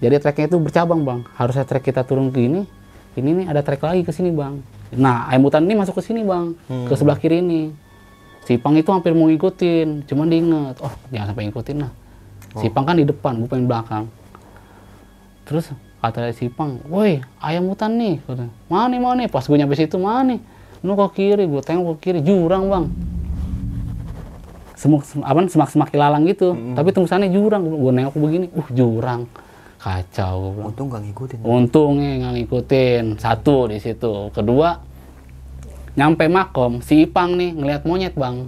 [0.02, 1.20] Jadi treknya itu bercabang bang.
[1.38, 2.66] Harusnya trek kita turun ke ini,
[3.14, 4.58] ini nih ada trek lagi ke sini bang.
[4.98, 7.70] Nah ayam hutan ini masuk ke sini bang, ke sebelah kiri ini.
[8.42, 11.92] Si Ipang itu hampir mau ngikutin, cuman diinget, oh jangan sampai ngikutin lah.
[12.56, 14.08] Si Ipang kan di depan, gue pengen belakang.
[15.44, 15.68] Terus
[16.00, 18.22] kata si Ipang, woi ayam hutan nih,
[18.72, 20.40] mana nih, mana nih, pas gue nyampe situ, mana nih,
[20.84, 22.86] lu ke kiri, gue tengok ke kiri, jurang bang.
[24.78, 29.26] Semuk, sem- apa, semak-semak ilalang gitu, tapi tembusannya jurang, gue nengok begini, uh jurang,
[29.82, 30.54] kacau.
[30.54, 30.66] Bilang.
[30.70, 31.38] Untung nggak ngikutin.
[31.42, 34.30] Untungnya nggak ngikutin satu di situ.
[34.30, 34.78] Kedua,
[35.98, 38.46] nyampe makom si Ipang nih ngelihat monyet bang,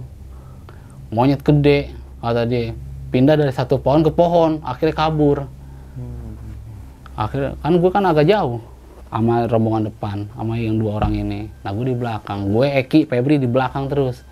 [1.11, 1.91] monyet gede
[2.23, 2.71] kata dia
[3.11, 5.51] pindah dari satu pohon ke pohon, akhirnya kabur.
[7.11, 8.63] Akhirnya kan gue kan agak jauh
[9.11, 11.51] sama rombongan depan, sama yang dua orang ini.
[11.61, 14.23] Nah gue di belakang, gue Eki, Febri di belakang terus,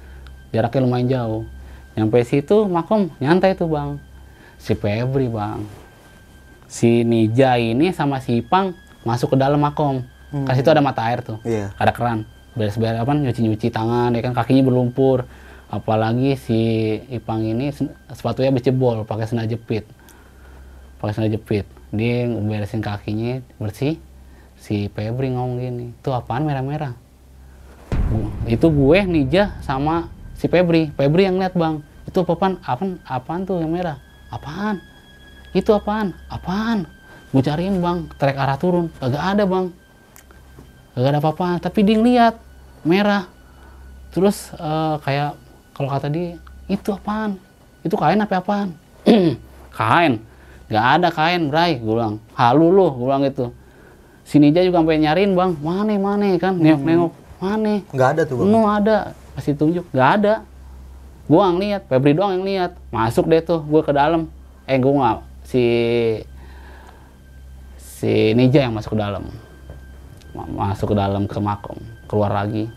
[0.56, 1.44] jaraknya lumayan jauh.
[2.00, 4.00] Nyampe situ makom nyantai tuh bang,
[4.56, 5.68] si Febri bang,
[6.64, 8.72] si Nija ini sama si Ipang
[9.04, 10.00] masuk ke dalam makom.
[10.32, 11.74] Kan situ ada mata air tuh, Iya.
[11.76, 12.24] ada keran.
[12.54, 15.28] Beres-beres apa nyuci-nyuci tangan, ya kan kakinya berlumpur.
[15.70, 16.60] Apalagi si
[17.10, 17.70] Ipang ini
[18.14, 19.86] sepatunya habis jebol, pakai sendal jepit.
[21.02, 21.66] Pakai sendal jepit.
[21.90, 23.98] Dia beresin kakinya bersih.
[24.60, 26.94] Si Febri ngomong gini, "Tuh apaan merah-merah?"
[28.50, 30.90] Itu gue, Nija sama si Febri.
[30.98, 31.86] Febri yang lihat, Bang.
[32.10, 32.58] Itu apaan?
[32.66, 32.98] Apaan?
[33.06, 34.02] Apaan tuh yang merah?
[34.34, 34.82] Apaan?
[35.54, 36.18] Itu apaan?
[36.30, 36.90] Apaan?
[37.30, 38.10] Gue cariin, Bang.
[38.18, 38.90] Trek arah turun.
[38.98, 39.70] Kagak ada, Bang.
[40.98, 41.48] Kagak ada apa-apa.
[41.62, 42.36] Tapi dia ngeliat
[42.82, 43.30] merah.
[44.10, 45.38] Terus eh, kayak
[45.78, 47.38] kalau kata dia, itu apaan?
[47.86, 48.74] Itu kain apa apaan?
[49.80, 50.26] kain.
[50.70, 51.78] Gak ada kain, Bray.
[51.78, 52.88] Gue bilang, halu lu.
[52.94, 53.54] Gue bilang gitu.
[54.30, 55.58] Si Nija juga sampai nyariin, Bang.
[55.58, 56.54] Mana, mana kan?
[56.54, 57.12] Nengok-nengok.
[57.42, 57.82] Mana?
[57.90, 58.48] Nggak ada tuh bang.
[58.48, 58.98] No ada.
[59.34, 59.86] Kasih tunjuk.
[59.90, 60.34] Gak ada.
[61.26, 62.72] Gue nggak ngeliat, Febri doang yang lihat.
[62.90, 64.30] Masuk deh tuh, gue ke dalam.
[64.66, 65.64] Eh gue nggak, si
[67.78, 69.26] si Nija yang masuk ke dalam.
[70.34, 72.70] Ma- Masuk ke dalam ke makom, keluar lagi.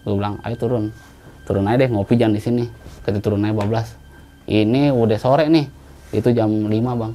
[0.00, 0.92] Gue bilang, ayo turun,
[1.44, 2.64] turun aja deh ngopi jangan di sini.
[3.04, 3.96] Kita turun aja bablas.
[4.44, 5.68] Ini udah sore nih,
[6.10, 7.12] itu jam 5 bang.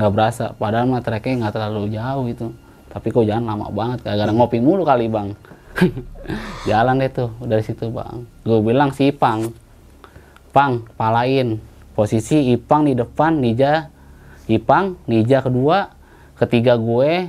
[0.00, 2.48] Nggak berasa, padahal mah treknya nggak terlalu jauh itu.
[2.88, 5.36] Tapi kok jalan lama banget, gara-gara ngopi mulu kali bang.
[6.68, 8.24] jalan deh tuh dari situ bang.
[8.40, 9.52] Gue bilang si Ipang,
[10.56, 11.60] Pang, palain.
[11.92, 13.92] Posisi Ipang di depan, Nija,
[14.48, 15.92] Ipang, Nija kedua,
[16.40, 17.28] ketiga gue,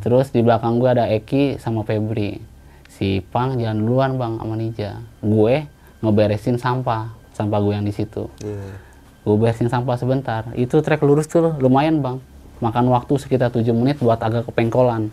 [0.00, 2.40] terus di belakang gue ada Eki sama Febri.
[2.88, 4.90] Si Ipang jalan duluan bang sama Nija.
[5.20, 5.68] Gue
[6.00, 8.32] ngeberesin sampah, sampah gue yang di situ.
[8.40, 8.91] Iya.
[9.22, 10.50] Gue beresin sampah sebentar.
[10.58, 12.18] Itu trek lurus tuh lumayan bang.
[12.62, 15.10] Makan waktu sekitar 7 menit buat agak ke pengkolan.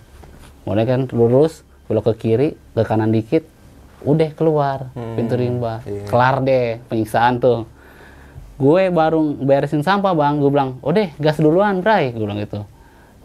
[0.65, 3.45] Mulai kan lurus, belok ke kiri, ke kanan dikit,
[4.05, 5.81] udah keluar pintu rimba.
[5.83, 6.05] iya.
[6.07, 7.65] Kelar deh penyiksaan tuh.
[8.59, 12.67] Gue baru beresin sampah bang, gue bilang, udah gas duluan Bray, gue bilang gitu.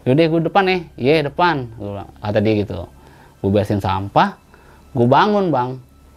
[0.07, 2.87] Yaudah gue depan nih, iya depan, gue bilang, kata dia gitu.
[3.43, 4.39] Gue beresin sampah,
[4.95, 5.69] gue bangun bang,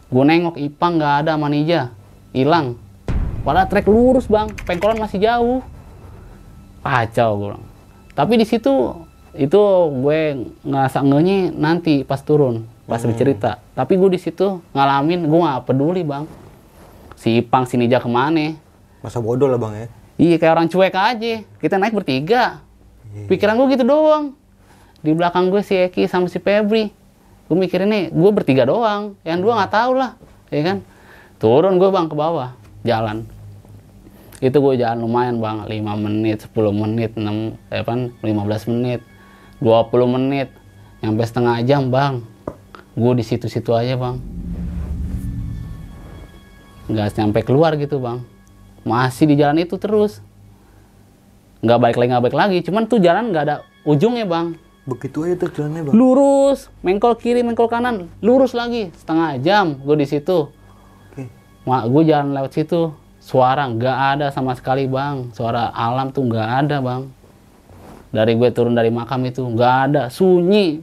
[0.06, 1.90] gue nengok Ipang nggak ada sama Nija,
[2.30, 2.78] hilang.
[3.48, 5.64] Padahal trek lurus bang, pengkolan masih jauh.
[6.84, 7.64] Kacau gue bilang.
[8.12, 8.92] Tapi di situ
[9.32, 9.62] itu
[10.04, 10.20] gue
[10.68, 13.56] ngerasa ngenya nanti pas turun, pas bercerita.
[13.72, 16.28] Tapi gue di situ ngalamin, gue nggak peduli bang.
[17.16, 18.52] Si Ipang, si Nija ke mana?
[19.00, 19.86] Masa bodoh lah bang ya.
[20.20, 21.34] Iya kayak orang cuek aja.
[21.56, 22.60] Kita naik bertiga.
[23.32, 24.36] Pikiran gue gitu doang.
[25.00, 26.92] Di belakang gue si Eki sama si Febri.
[27.48, 29.16] Gue mikirin nih, gue bertiga doang.
[29.24, 30.20] Yang dua nggak tahu lah,
[30.52, 30.84] ya kan?
[31.40, 32.52] Turun gue bang ke bawah,
[32.84, 33.24] jalan.
[34.38, 39.02] Itu gue jalan lumayan bang, 5 menit, 10 menit, 6, eh, apa, 15 menit,
[39.58, 40.54] 20 menit,
[41.02, 42.22] nyampe setengah jam bang.
[42.94, 44.22] Gue di situ-situ aja bang.
[46.86, 48.22] Nggak sampai keluar gitu bang.
[48.86, 50.22] Masih di jalan itu terus.
[51.58, 52.58] Nggak balik lagi nggak balik lagi.
[52.62, 54.54] Cuman tuh jalan nggak ada ujungnya bang.
[54.86, 55.94] Begitu aja tuh jalannya bang.
[55.98, 56.70] lurus.
[56.86, 58.06] Mengkol kiri mengkol kanan.
[58.22, 58.94] Lurus lagi.
[58.94, 60.46] Setengah jam gue di situ.
[61.10, 61.26] Oke.
[61.66, 62.94] mak gue jalan lewat situ
[63.28, 67.02] suara nggak ada sama sekali bang suara alam tuh nggak ada bang
[68.08, 70.80] dari gue turun dari makam itu nggak ada sunyi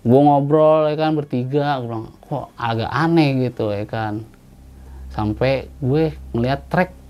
[0.00, 4.24] gue ngobrol ya kan bertiga gue bilang kok agak aneh gitu ya kan
[5.12, 7.04] sampai gue ngeliat trek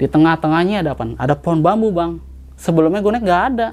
[0.00, 1.12] di tengah-tengahnya ada apa?
[1.20, 2.16] Ada pohon bambu bang.
[2.56, 3.68] Sebelumnya gue naik nggak ada.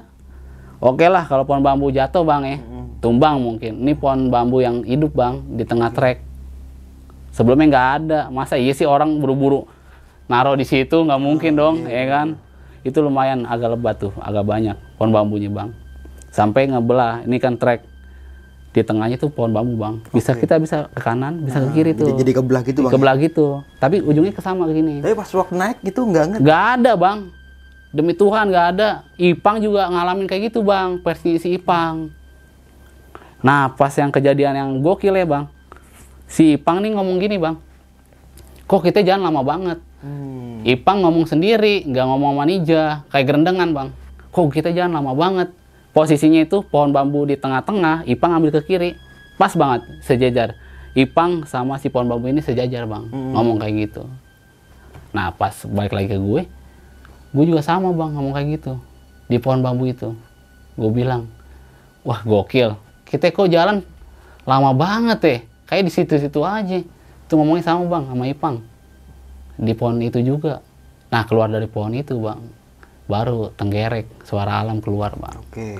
[0.76, 2.58] Oke lah kalau pohon bambu jatuh bang ya,
[3.00, 3.80] tumbang mungkin.
[3.80, 6.27] Ini pohon bambu yang hidup bang di tengah trek.
[7.38, 8.20] Sebelumnya nggak ada.
[8.34, 9.70] Masa iya sih orang buru-buru
[10.26, 12.34] naruh di situ nggak mungkin dong, ya kan?
[12.82, 15.70] Itu lumayan agak lebat tuh, agak banyak pohon bambunya bang.
[16.34, 17.22] Sampai ngebelah.
[17.22, 17.86] Ini kan trek
[18.68, 19.94] di tengahnya tuh pohon bambu bang.
[20.10, 20.42] Bisa Oke.
[20.42, 22.92] kita bisa ke kanan, bisa ke kiri tuh Jadi, jadi kebelah gitu bang.
[22.92, 23.46] kebelah gitu
[23.78, 26.42] tapi ujungnya ke sama gini Tapi pas waktu naik gitu nggak ngerti.
[26.44, 27.18] nggak ada bang
[27.88, 32.12] demi Tuhan nggak ada Ipang juga ngalamin kayak gitu bang versi si Ipang
[33.40, 35.48] nah pas yang kejadian yang gokil ya bang
[36.28, 37.56] si Ipang nih ngomong gini bang.
[38.68, 39.78] Kok kita jalan lama banget?
[40.04, 40.60] Hmm.
[40.62, 42.82] Ipang ngomong sendiri nggak ngomong sama Nija.
[43.08, 43.88] Kayak gerendengan bang.
[44.28, 45.48] Kok kita jalan lama banget?
[45.96, 48.94] Posisinya itu pohon bambu di tengah-tengah Ipang ambil ke kiri.
[49.40, 50.54] Pas banget sejajar.
[50.92, 53.08] Ipang sama si pohon bambu ini sejajar bang.
[53.08, 54.04] Ngomong kayak gitu.
[55.16, 56.44] Nah pas balik lagi ke gue
[57.28, 58.72] gue juga sama bang ngomong kayak gitu.
[59.32, 60.12] Di pohon bambu itu.
[60.76, 61.24] Gue bilang
[62.04, 62.76] wah gokil.
[63.08, 63.80] Kita kok jalan
[64.44, 65.38] lama banget ya
[65.68, 66.80] kayak di situ-situ aja.
[67.28, 68.56] Itu ngomongnya sama bang sama Ipang.
[69.60, 70.64] Di pohon itu juga.
[71.12, 72.40] Nah keluar dari pohon itu bang.
[73.04, 75.36] Baru tenggerek suara alam keluar bang.
[75.36, 75.76] Oke.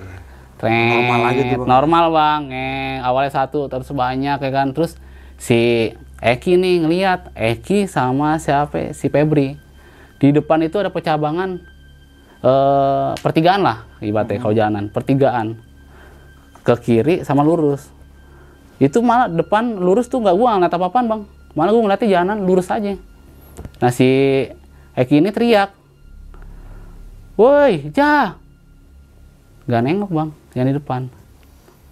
[0.59, 1.68] Tret, Normal aja tuh, Bang.
[1.70, 4.76] normal bang eh, awalnya satu terus banyak ya kan.
[4.76, 4.99] Terus
[5.41, 8.93] si Eki nih ngeliat Eki sama siapa?
[8.93, 9.57] Si Febri.
[10.18, 11.62] Di depan itu ada percabangan
[12.43, 14.84] eh, pertigaan lah ibaratnya kalau jalanan.
[14.93, 15.57] Pertigaan.
[16.66, 17.89] Ke kiri sama lurus
[18.78, 21.20] itu malah depan lurus tuh nggak gua ngeliat apa-apaan bang
[21.54, 22.94] malah gua ngeliatnya jalanan lurus aja
[23.82, 24.08] nah si
[24.94, 25.70] Eki ini teriak
[27.38, 28.38] woi ja
[29.66, 31.02] nggak nengok bang yang di depan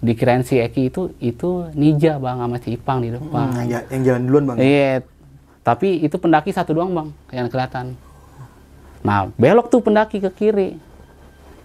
[0.00, 4.02] dikirain si Eki itu itu Nija bang sama si Ipang di depan Hmm, yang, yang
[4.04, 4.56] jalan duluan bang.
[4.60, 4.92] Iya,
[5.64, 7.96] tapi itu pendaki satu doang bang yang kelihatan.
[9.02, 10.76] Nah belok tuh pendaki ke kiri.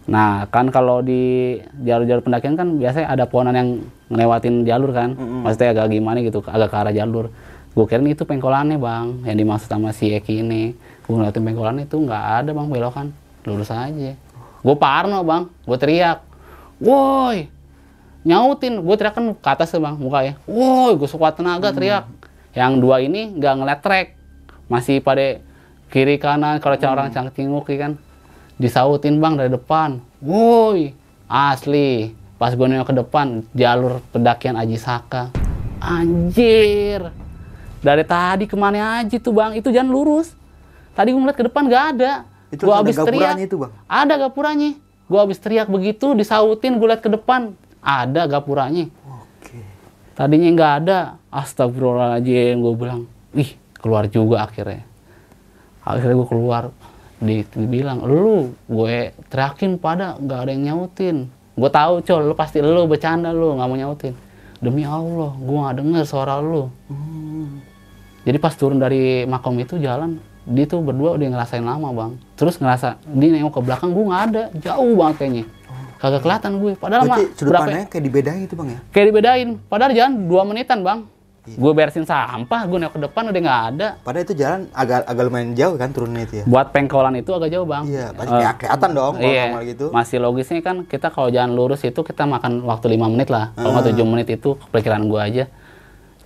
[0.07, 3.69] Nah kan kalau di jalur-jalur pendakian kan biasanya ada pohonan yang
[4.11, 7.31] ngelewatin jalur kan, maksudnya agak gimana gitu, agak ke arah jalur.
[7.71, 10.75] Gue kira itu pengkolannya bang, yang dimaksud sama si Eki ini.
[11.07, 13.07] Gue ngeliatin pengkolannya itu nggak ada bang belokan,
[13.47, 14.11] lurus aja.
[14.59, 16.19] Gue parno bang, gue teriak,
[16.83, 17.47] woi!
[18.27, 18.83] Nyautin.
[18.83, 22.05] Gue teriak kan ke atas tuh bang mukanya woi gue sekuat tenaga teriak.
[22.53, 24.07] Yang dua ini nggak ngeliat trek
[24.67, 25.39] masih pada
[25.89, 26.59] kiri kanan.
[26.59, 26.91] Kalau hmm.
[26.91, 27.93] orang cangcinguk ya kan.
[28.61, 30.03] Disautin bang dari depan.
[30.21, 30.93] Woi!
[31.25, 35.29] Asli pas gue nengok ke depan jalur pendakian Aji Saka.
[35.77, 37.13] Anjir.
[37.85, 39.53] Dari tadi ke mana aja tuh bang?
[39.53, 40.33] Itu jangan lurus.
[40.97, 42.25] Tadi gue ngeliat ke depan nggak ada.
[42.49, 43.37] Itu gue habis teriak.
[43.37, 43.69] itu bang?
[43.85, 44.73] Ada gapuranya.
[45.05, 47.53] Gue habis teriak begitu disautin gue liat ke depan.
[47.77, 48.89] Ada gapuranya.
[49.05, 49.61] Oke.
[50.17, 51.21] tadinya nggak ada.
[51.29, 53.05] Astagfirullahaladzim gue bilang.
[53.37, 54.81] Ih keluar juga akhirnya.
[55.85, 56.73] Akhirnya gue keluar.
[57.21, 61.29] Di, dibilang lu gue teriakin pada nggak ada yang nyautin
[61.61, 64.17] gue tahu col lu pasti lu bercanda lu nggak mau nyautin.
[64.57, 66.73] Demi Allah gue nggak denger suara lu.
[66.89, 67.61] Hmm.
[68.21, 72.11] jadi pas turun dari makom itu jalan dia tuh berdua udah ngerasain lama bang.
[72.33, 74.43] Terus ngerasa dia nengok ke belakang gue nggak ada.
[74.57, 75.45] Jauh banget kayaknya.
[76.01, 78.79] Kagak kelihatan gue padahal mah berapa kayak dibedain itu bang ya?
[78.89, 79.49] Kayak dibedain.
[79.69, 81.05] Padahal jalan dua menitan bang
[81.41, 81.57] Iya.
[81.57, 83.87] Gue beresin sampah, gue nengok ke depan udah nggak ada.
[84.05, 86.45] Padahal itu jalan agak agak lumayan jauh kan turunnya itu ya.
[86.45, 87.83] Buat pengkolan itu agak jauh bang.
[87.89, 89.85] Iya, pasti uh, kelihatan dong kalau iya, gitu.
[89.89, 93.57] Masih logisnya kan kita kalau jalan lurus itu kita makan waktu lima menit lah.
[93.57, 93.97] Kalau nggak uh.
[93.97, 95.43] 7 menit itu perkiraan gue aja.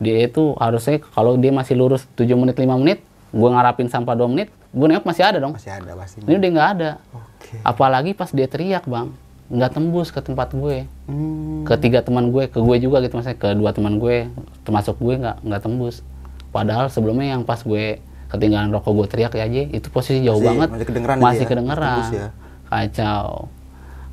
[0.04, 3.00] Dia itu harusnya kalau dia masih lurus 7 menit 5 menit,
[3.32, 5.56] gue ngarapin sampah 2 menit, gue nengok masih ada dong.
[5.56, 6.20] Masih ada pasti.
[6.28, 6.92] Ini udah nggak ada.
[7.40, 7.64] Okay.
[7.64, 10.90] Apalagi pas dia teriak bang nggak tembus ke tempat gue.
[11.06, 11.62] Hmm.
[11.66, 14.26] ke tiga teman gue ke gue juga gitu maksudnya ke dua teman gue
[14.66, 16.02] termasuk gue nggak nggak tembus.
[16.50, 20.50] Padahal sebelumnya yang pas gue ketinggalan rokok gue teriak ya aja itu posisi jauh masih,
[20.50, 20.70] banget.
[20.70, 21.50] masih kedengeran masih ya?
[21.50, 22.10] kedengeran.
[22.10, 22.30] ya?
[22.66, 23.28] kacau.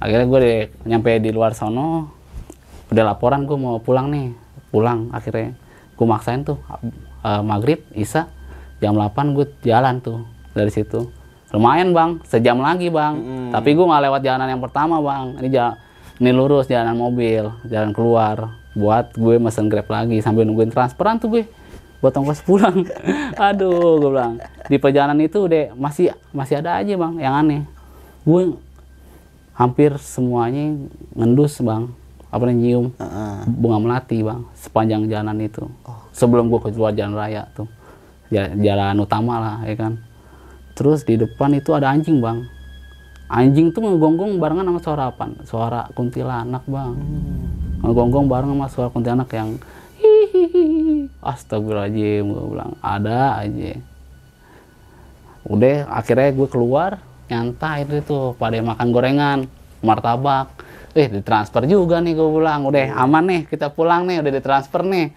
[0.02, 2.12] Akhirnya gue deh nyampe di luar sono
[2.92, 4.36] udah laporan gue mau pulang nih.
[4.68, 5.56] Pulang akhirnya.
[5.96, 6.60] Gue maksain tuh
[7.24, 8.28] uh, maghrib isa
[8.82, 11.08] jam 8 gue jalan tuh dari situ
[11.52, 12.10] lumayan bang.
[12.26, 13.14] Sejam lagi bang.
[13.14, 13.50] Hmm.
[13.52, 15.36] tapi gue nggak lewat jalanan yang pertama bang.
[15.38, 15.74] Ini jalan
[16.18, 18.56] ini lurus jalanan mobil jalan keluar.
[18.72, 21.44] Buat gue mesen grab lagi sambil nungguin transferan tuh gue
[22.00, 22.88] buat ongkos pulang.
[23.36, 24.40] Aduh gue bilang.
[24.66, 27.62] Di perjalanan itu udah masih masih ada aja bang yang aneh.
[28.24, 28.56] Gue
[29.52, 30.72] hampir semuanya
[31.12, 31.92] ngendus bang.
[32.32, 32.96] Apa nih nyium.
[32.96, 33.36] Uh -uh.
[33.44, 35.68] bunga melati bang sepanjang jalan itu.
[35.84, 36.00] Oh.
[36.16, 37.68] sebelum gue keluar jalan raya tuh.
[38.32, 40.00] Jalan utama lah ya kan
[40.72, 42.44] terus di depan itu ada anjing bang.
[43.32, 46.92] Anjing tuh ngegonggong barengan sama suara apa suara kuntilanak bang.
[46.92, 47.82] Hmm.
[47.82, 49.58] ngegonggong bareng sama suara kuntilanak yang
[49.98, 52.72] hihihi astagfirullahaladzim gue bilang.
[52.78, 53.72] Ada aja.
[55.46, 56.90] Udah akhirnya gue keluar
[57.26, 59.38] nyantai itu pada makan gorengan
[59.82, 60.52] martabak.
[60.92, 62.68] Eh ditransfer juga nih gue bilang.
[62.68, 65.10] Udah aman nih kita pulang nih udah ditransfer nih.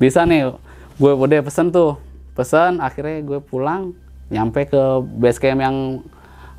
[0.00, 0.50] Bisa nih
[0.98, 2.00] gue udah pesen tuh.
[2.34, 3.94] Pesen akhirnya gue pulang
[4.28, 4.82] nyampe ke
[5.16, 5.76] base camp yang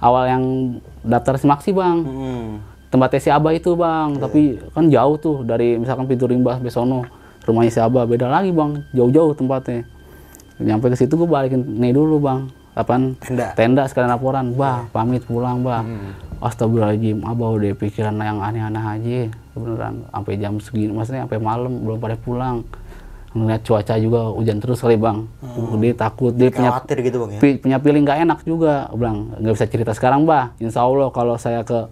[0.02, 0.44] awal yang
[1.06, 1.98] daftar semaksi bang.
[2.04, 2.50] Hmm.
[2.90, 4.18] tempatnya si Abah itu bang.
[4.18, 4.22] Yeah.
[4.26, 4.42] tapi
[4.74, 7.06] kan jauh tuh dari misalkan pintu rimba besono
[7.46, 8.10] rumahnya si Abah.
[8.10, 8.82] Beda lagi bang.
[8.98, 9.86] Jauh-jauh tempatnya.
[10.58, 12.50] Nyampe ke situ gue balikin nih dulu bang.
[12.74, 13.14] Apaan?
[13.22, 13.54] Tenda.
[13.54, 14.58] Tenda sekalian laporan.
[14.58, 14.90] Bah yeah.
[14.90, 15.86] pamit pulang bah.
[15.86, 16.18] Hmm.
[16.42, 17.22] Astagfirullahaladzim.
[17.22, 19.20] Abah udah pikiran yang aneh-aneh aja
[19.54, 20.08] beneran.
[20.10, 22.66] Sampai jam segini maksudnya sampai malam belum pada pulang
[23.30, 25.30] ngeliat cuaca juga hujan terus kali bang.
[25.46, 25.78] Hmm.
[25.78, 27.40] dia takut dia punya gitu bang ya?
[27.62, 28.90] punya feeling nggak enak juga.
[28.98, 31.90] Bang nggak bisa cerita sekarang bah insya Allah kalau saya ke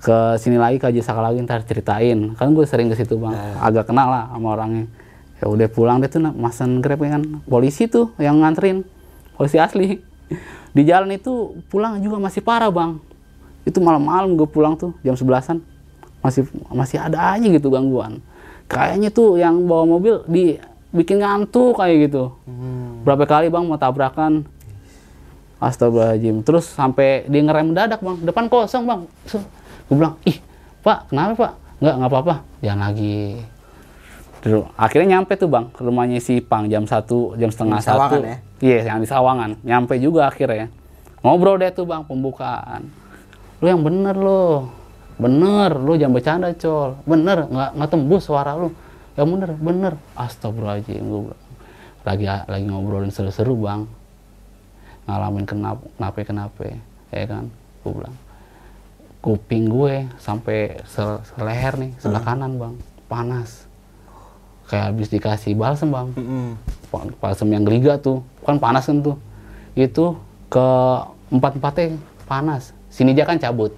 [0.00, 2.38] ke sini lagi ke Jasa lagi ntar ceritain.
[2.38, 3.34] Kan gue sering ke situ bang.
[3.34, 3.56] Eh.
[3.58, 4.86] agak kenal lah sama orangnya.
[5.42, 7.22] Ya udah pulang dia tuh masan grab kan.
[7.50, 8.86] Polisi tuh yang nganterin.
[9.34, 9.98] Polisi asli.
[10.76, 13.02] Di jalan itu pulang juga masih parah bang.
[13.66, 15.58] Itu malam-malam gue pulang tuh jam sebelasan.
[16.22, 18.22] Masih masih ada aja gitu gangguan
[18.70, 20.54] kayaknya tuh yang bawa mobil di
[20.94, 22.30] bikin ngantuk kayak gitu.
[22.46, 23.02] Hmm.
[23.02, 24.46] berapa kali bang mau tabrakan?
[25.60, 26.40] Astagfirullahaladzim.
[26.46, 28.16] Terus sampai dia ngerem mendadak bang.
[28.22, 29.00] Depan kosong bang.
[29.28, 29.42] So,
[29.90, 30.38] gue bilang ih
[30.80, 31.52] pak kenapa pak?
[31.82, 32.34] Nggak nggak apa-apa.
[32.64, 33.18] Jangan lagi.
[34.40, 38.24] Terus, akhirnya nyampe tuh bang ke rumahnya si Pang jam satu jam setengah satu.
[38.24, 38.40] ya?
[38.64, 39.60] iya yeah, yang di Sawangan.
[39.60, 40.72] Nyampe juga akhirnya.
[41.20, 42.88] Ngobrol deh tuh bang pembukaan.
[43.60, 44.79] Lu yang bener lo
[45.20, 46.96] bener lu jangan bercanda col.
[47.04, 48.72] Bener nggak nggak tembus suara lu.
[49.14, 49.92] Ya bener bener.
[50.16, 51.36] Astagfirullahaladzim gue
[52.00, 53.84] lagi lagi ngobrolin seru-seru bang.
[55.04, 56.60] Ngalamin kenapa kenapa kenapa
[57.12, 57.44] ya kan?
[57.84, 58.16] Gue bilang.
[59.20, 62.30] Kuping gue sampai sel seleher nih sebelah hmm.
[62.32, 62.74] kanan bang.
[63.04, 63.68] Panas.
[64.72, 66.08] Kayak habis dikasih balsem bang.
[66.16, 66.52] Hmm.
[67.20, 68.24] balsem yang geliga tuh.
[68.40, 69.20] Kan panas kan tuh.
[69.76, 70.16] Itu
[70.48, 70.68] ke
[71.28, 72.72] empat empatnya panas.
[72.88, 73.76] Sini aja kan cabut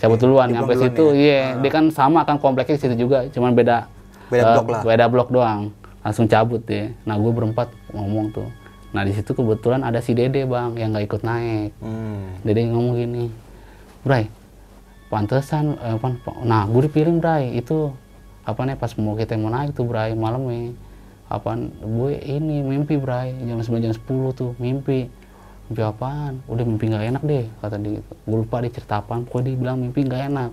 [0.00, 0.48] cabut duluan.
[0.48, 1.16] Nyampe situ ya?
[1.16, 1.32] iya.
[1.36, 1.46] Yeah.
[1.60, 3.86] dia kan sama kan kompleknya situ juga cuman beda
[4.32, 4.82] beda uh, blok lah.
[4.82, 5.60] beda blok doang.
[6.00, 8.48] Langsung cabut deh nah gue berempat ngomong tuh.
[8.90, 11.70] Nah di situ kebetulan ada si dede bang yang nggak ikut naik.
[11.84, 12.40] Hmm.
[12.42, 13.24] dede ngomong gini
[14.00, 14.32] Bray
[15.10, 16.16] pantesan eh, pan,
[16.48, 17.52] nah gue dipilih Bray.
[17.60, 17.92] Itu
[18.48, 20.72] apa nih pas mau kita mau naik tuh Bray malam nih
[21.30, 23.30] apaan gue ini mimpi bray.
[23.46, 25.06] Jam 9 jam 10 tuh mimpi
[25.70, 26.42] mimpi apaan?
[26.50, 27.90] Udah mimpi nggak enak deh kata dia.
[27.94, 28.10] Gitu.
[28.26, 30.50] gue lupa dia cerita apaan pokoknya dia bilang mimpi nggak enak.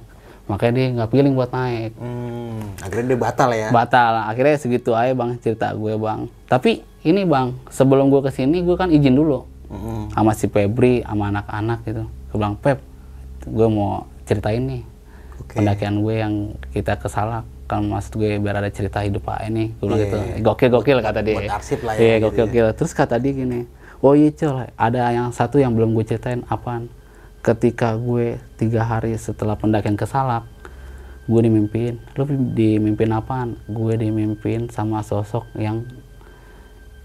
[0.47, 1.91] Makanya dia nggak feeling buat naik.
[1.97, 3.67] Hmm, akhirnya dia batal ya.
[3.73, 6.19] batal akhirnya segitu aja bang cerita gue bang.
[6.45, 9.43] Tapi ini bang sebelum gue ke sini gue kan izin dulu.
[9.67, 10.07] Mm-mm.
[10.15, 12.07] sama si Febri sama anak-anak gitu.
[12.31, 12.79] Gue bilang Pep
[13.43, 14.83] gue mau ceritain nih
[15.43, 15.59] Oke.
[15.59, 16.33] pendakian gue yang
[16.71, 19.75] kita ke Salak kan maksud gue biar ada cerita hidup Pak ini.
[19.75, 20.17] Gue bilang Iya, gitu.
[20.23, 20.35] iya.
[20.39, 21.35] gokil gokil kata dia.
[21.35, 22.67] Buat arsip lah ya, iya gitu gokil gokil.
[22.79, 23.59] Terus kata dia gini
[24.01, 26.89] oh iya col ada yang satu yang belum gue ceritain apaan?
[27.41, 30.43] Ketika gue tiga hari setelah pendakian ke Salak
[31.27, 31.99] gue dimimpin.
[32.15, 32.23] Lu
[32.55, 33.59] dimimpin apaan?
[33.67, 35.83] Gue dimimpin sama sosok yang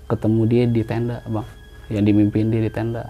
[0.07, 1.49] ketemu dia di tenda bang.
[1.91, 3.03] Yang dimimpin dia di tenda.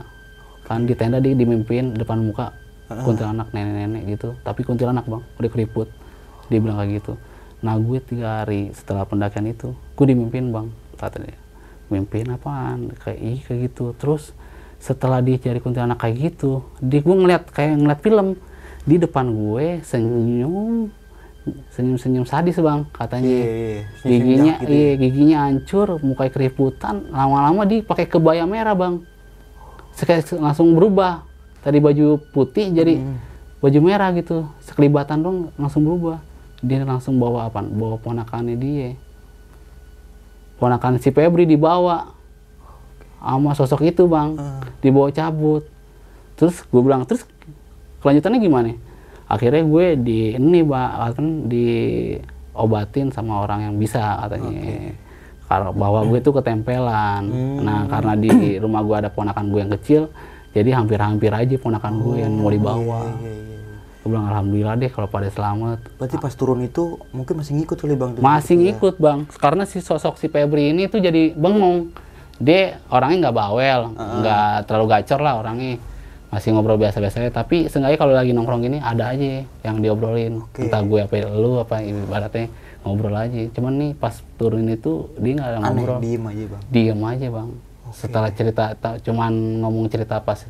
[0.65, 2.57] Kan di tenda dia dimimpin depan muka
[2.89, 4.33] kuntilanak nenek-nenek gitu.
[4.41, 5.89] Tapi kuntilanak bang udah keriput.
[6.49, 7.13] Dia bilang kayak gitu.
[7.61, 10.67] Nah gue tiga hari setelah pendakian itu gue dimimpin bang
[10.97, 11.42] kata
[11.93, 13.93] dia mimpin apaan kayak ih kayak gitu.
[14.01, 14.33] Terus
[14.81, 18.29] setelah dia cari kuntilanak kayak gitu dia gue ngeliat kayak ngeliat film.
[18.83, 20.91] Di depan gue senyum
[21.71, 23.29] senyum senyum sadis bang katanya.
[23.29, 23.81] Iya, iya.
[24.01, 29.05] Senyum-senyum giginya jahat gitu iya giginya hancur mukanya keriputan lama-lama dia pakai kebaya merah bang.
[29.93, 31.23] Sekali langsung berubah.
[31.63, 33.21] Tadi baju putih jadi Hmm.
[33.63, 34.49] baju merah gitu.
[34.67, 36.19] Sekelibatan dong langsung berubah.
[36.59, 38.99] Dia langsung bawa apa bawa ponakannya dia
[40.63, 42.15] ponakan si Febri dibawa.
[43.19, 44.39] Sama sosok itu bang.
[44.39, 44.63] Ah.
[44.79, 45.67] dibawa cabut.
[46.39, 47.27] Terus gue bilang terus
[47.99, 48.71] kelanjutannya gimana?
[49.27, 54.95] Akhirnya gue di ini pak kan diobatin sama orang yang bisa katanya.
[55.51, 57.23] Kalau bahwa gue tuh ketempelan.
[57.59, 60.03] Nah karena di rumah gue ada ponakan gue yang kecil
[60.53, 63.09] jadi hampir-hampir aja ponakan gue yang mau dibawa.
[63.19, 63.62] Iya, iya, iya.
[64.03, 67.95] Gue bilang alhamdulillah deh kalau pada selamat Berarti pas turun itu mungkin masih ngikut kali
[67.95, 68.11] bang?
[68.19, 68.63] masih Iya.
[68.75, 71.95] ngikut bang karena si sosok si Febri ini tuh jadi bengong
[72.37, 75.79] dia orangnya nggak bawel nggak terlalu gacor lah orangnya
[76.29, 77.31] masih ngobrol biasa-biasa aja.
[77.31, 80.67] tapi seenggaknya kalau lagi nongkrong gini ada aja yang diobrolin Oke.
[80.67, 82.51] entah gue apa lu apa ibaratnya
[82.83, 86.63] ngobrol aja cuman nih pas turun itu dia nggak ngobrol diem aja bang.
[86.69, 87.49] diem aja bang
[87.93, 89.31] setelah cerita ta- cuman
[89.61, 90.43] ngomong cerita pas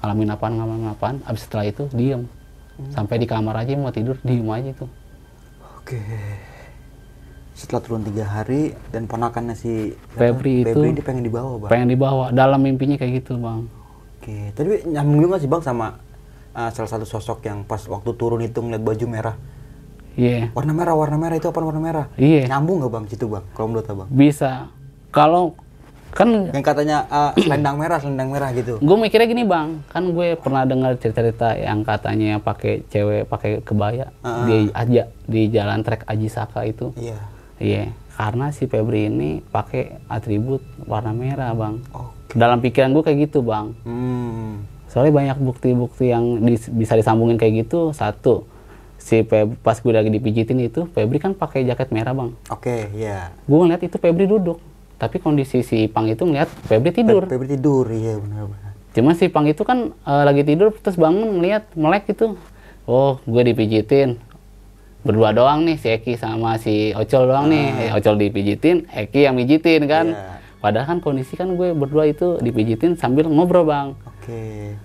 [0.00, 2.24] ngalamin apaan ngalamin apaan abis setelah itu diem
[2.80, 2.88] Hmm.
[2.90, 4.88] sampai di kamar aja mau tidur diem aja tuh
[5.76, 6.00] Oke.
[7.52, 11.68] Setelah turun tiga hari dan ponakannya si Febri itu- Febri pengen dibawa bang.
[11.68, 13.68] pengen dibawa dalam mimpinya kayak gitu bang
[14.16, 14.36] Oke.
[14.50, 15.96] Tadi nyambung juga sih bang sama
[16.50, 19.36] uh, salah satu sosok yang pas waktu turun itu ngeliat baju merah.
[20.12, 22.06] iya Warna merah, warna merah itu apa warna merah?
[22.14, 23.44] iya Nyambung nggak bang situ bang?
[23.50, 24.08] Kalau menurut abang?
[24.08, 24.68] bisa
[25.10, 25.52] kalau
[26.10, 28.76] kan Yang katanya uh, selendang merah, selendang merah gitu.
[28.76, 34.10] gue mikirnya gini bang kan gue pernah dengar cerita-cerita yang katanya pakai cewek pakai kebaya
[34.20, 34.44] Ah.
[34.44, 37.18] di aja di jalan trek Aji Saka itu Iya.
[37.56, 42.10] iya karena si Febri ini pakai atribut warna merah bang Oh.
[42.30, 44.66] dalam pikiran gue kayak gitu bang Hmm.
[44.86, 48.44] soalnya banyak bukti-bukti yang dis- bisa disambungin kayak gitu satu
[48.96, 53.32] si Feb, pas gue lagi dipijitin itu Febri kan pakai jaket merah bang Oke, ya.
[53.40, 54.60] gue ngeliat itu Febri duduk
[55.00, 58.70] tapi kondisi si Ipang itu ngeliat Febri tidur Febri tidur, iya benar-benar.
[58.90, 62.34] Cuma si Pang itu kan eh, lagi tidur terus bangun ngeliat melek gitu.
[62.90, 64.18] Oh, gue dipijitin.
[65.00, 67.88] Berdua doang nih si Eki sama si Ocol doang nih.
[67.88, 70.06] Eh, Ocol dipijitin, Eki yang mijitin kan.
[70.10, 70.42] Iya.
[70.60, 73.96] Padahal kan kondisi kan gue berdua itu dipijitin sambil ngobrol bang.
[74.04, 74.76] Oke.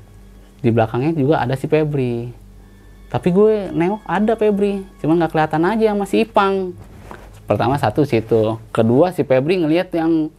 [0.63, 2.31] Di belakangnya juga ada si Febri.
[3.09, 6.71] Tapi gue nengok ada Febri, cuma nggak kelihatan aja sama si Ipang.
[7.45, 10.33] Pertama satu situ, kedua si Febri ngelihat yang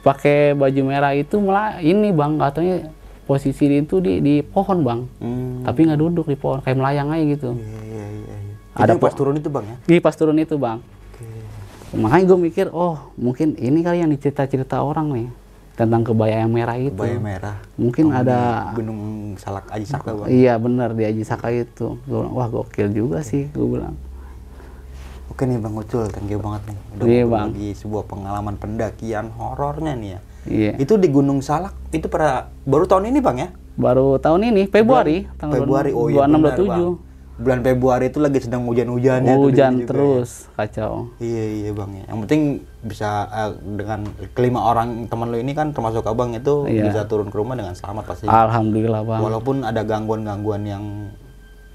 [0.00, 2.94] pakai baju merah itu malah ini bang katanya
[3.26, 5.66] posisi itu di di pohon bang, Hmm.
[5.66, 7.50] tapi nggak duduk di pohon kayak melayang aja gitu.
[7.52, 8.36] Iya, iya, iya.
[8.46, 8.54] iya.
[8.78, 9.76] Ada pas turun itu bang ya?
[9.82, 11.26] Di pas turun itu bang, Oke.
[11.98, 15.28] makanya gue mikir oh mungkin ini kali yang dicerita-cerita orang nih
[15.74, 16.94] tentang kebaya yang merah itu.
[16.94, 17.56] Kebaya merah.
[17.74, 19.00] Mungkin Oh, ada Gunung
[19.34, 20.26] Salak Aji Saka bang.
[20.30, 21.98] Iya benar di Aji Saka itu.
[22.06, 23.98] Gue bilang, wah gokil juga sih, gue bilang.
[25.36, 26.78] Oke nih bang Ucul, thank you banget nih.
[26.96, 27.46] Udah ngobrol Bang.
[27.52, 30.20] lagi sebuah pengalaman pendakian horornya nih ya.
[30.48, 30.72] Iya.
[30.80, 33.48] Itu di Gunung Salak, itu pada baru tahun ini bang ya?
[33.76, 36.64] Baru tahun ini Februari, tanggal Februari, oh iya 26 benar, 27.
[36.72, 36.80] Bang.
[37.36, 39.34] Bulan Februari itu lagi sedang hujan-hujannya.
[39.36, 39.84] Hujan ya.
[39.84, 41.12] terus, kacau.
[41.20, 42.04] Iya iya bang ya.
[42.08, 42.42] Yang penting
[42.80, 44.00] bisa eh, dengan
[44.32, 46.88] kelima orang teman lo ini kan termasuk abang itu Iya.
[46.88, 48.24] bisa turun ke rumah dengan selamat pasti.
[48.24, 49.20] Alhamdulillah bang.
[49.20, 50.84] Walaupun ada gangguan-gangguan yang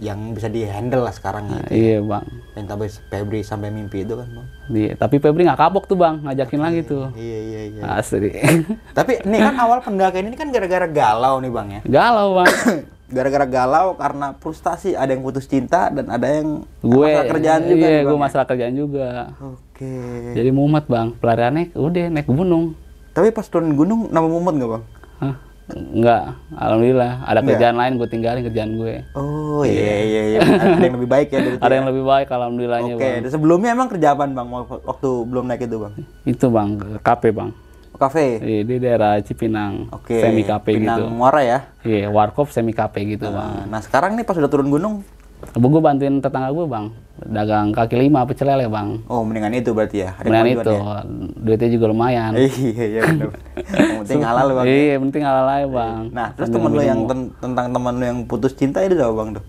[0.02, 1.62] yang bisa dihandle lah sekarang ya.
[1.70, 2.26] Iya bang.
[2.58, 4.48] Yang sampai Febri sampai mimpi itu kan bang.
[4.74, 4.92] Iya.
[4.98, 7.14] Tapi Febri nggak kapok tuh bang, ngajakin lagi tuh.
[7.14, 7.82] Iya iya iya.
[8.02, 8.34] Asli.
[8.98, 11.82] Tapi ini kan awal pendakian ini kan gara-gara galau nih bang ya.
[11.86, 12.50] Galau bang.
[13.12, 17.88] gara-gara galau karena frustasi ada yang putus cinta dan ada yang gue masalah kerjaan juga
[17.92, 18.22] iya gue ya?
[18.24, 19.08] masalah kerjaan juga
[19.44, 19.96] oke
[20.32, 22.72] jadi mumet bang pelariannya udah naik gunung
[23.12, 24.84] tapi pas turun gunung nama mumet nggak bang
[25.20, 25.36] Hah?
[25.74, 28.96] Enggak, alhamdulillah ada kerjaan lain gue tinggalin kerjaan gue.
[29.14, 31.76] oh iya iya iya ada yang lebih baik ya dari Ada ya?
[31.76, 33.22] yang lebih baik alhamdulillahnya oke bang.
[33.22, 34.48] dan sebelumnya emang kerja apaan bang
[34.82, 35.94] waktu belum naik itu bang
[36.24, 36.70] Itu bang,
[37.00, 37.50] KP bang.
[37.94, 41.06] kafe Iya, di daerah Cipinang, oke semi KP Pinang gitu.
[41.12, 43.68] Muara ya Iya, warkop semi KP gitu bang.
[43.68, 45.06] nah, nah sekarang nih pas udah turun gunung
[45.52, 48.98] Gue bantuin tetangga gue bang, dagang kaki lima pecel lele bang.
[49.06, 51.02] oh mendingan itu berarti ya ada kemajuan itu, ya?
[51.38, 52.32] duitnya juga lumayan.
[52.42, 53.30] iya iya benar
[53.70, 54.74] yang penting halal bang ya.
[54.74, 56.02] Iya, penting halal aja bang.
[56.10, 59.30] nah terus temen lu yang ten- tentang temen lu yang putus cinta itu apa bang
[59.38, 59.46] tuh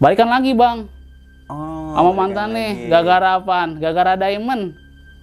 [0.00, 0.88] Balikan lagi bang,
[1.52, 3.76] oh sama mantan nih, gara-gara apaan?
[3.76, 4.72] Gara-gara diamond.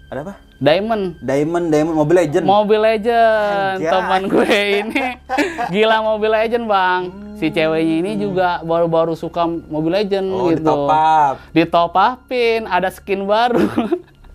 [0.08, 1.22] ada apa Diamond.
[1.22, 3.92] Diamond Diamond Mobile Legend Mobile Legend, Anjay.
[3.94, 5.04] teman gue ini
[5.74, 7.02] gila Mobile Legend bang.
[7.38, 10.66] Si ceweknya ini juga baru-baru suka Mobile Legend oh di gitu.
[10.66, 13.62] top up Di top upin, ada skin baru.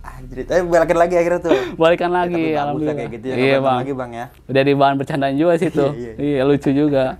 [0.02, 2.94] Anjir, tapi balikin lagi akhirnya tuh Balikan lagi, lah alhamdulillah.
[2.96, 3.78] kayak gitu ya iya bang.
[3.82, 5.90] lagi bang ya Udah di bahan bercandaan juga sih tuh.
[5.94, 7.18] Iya, iya, lucu juga.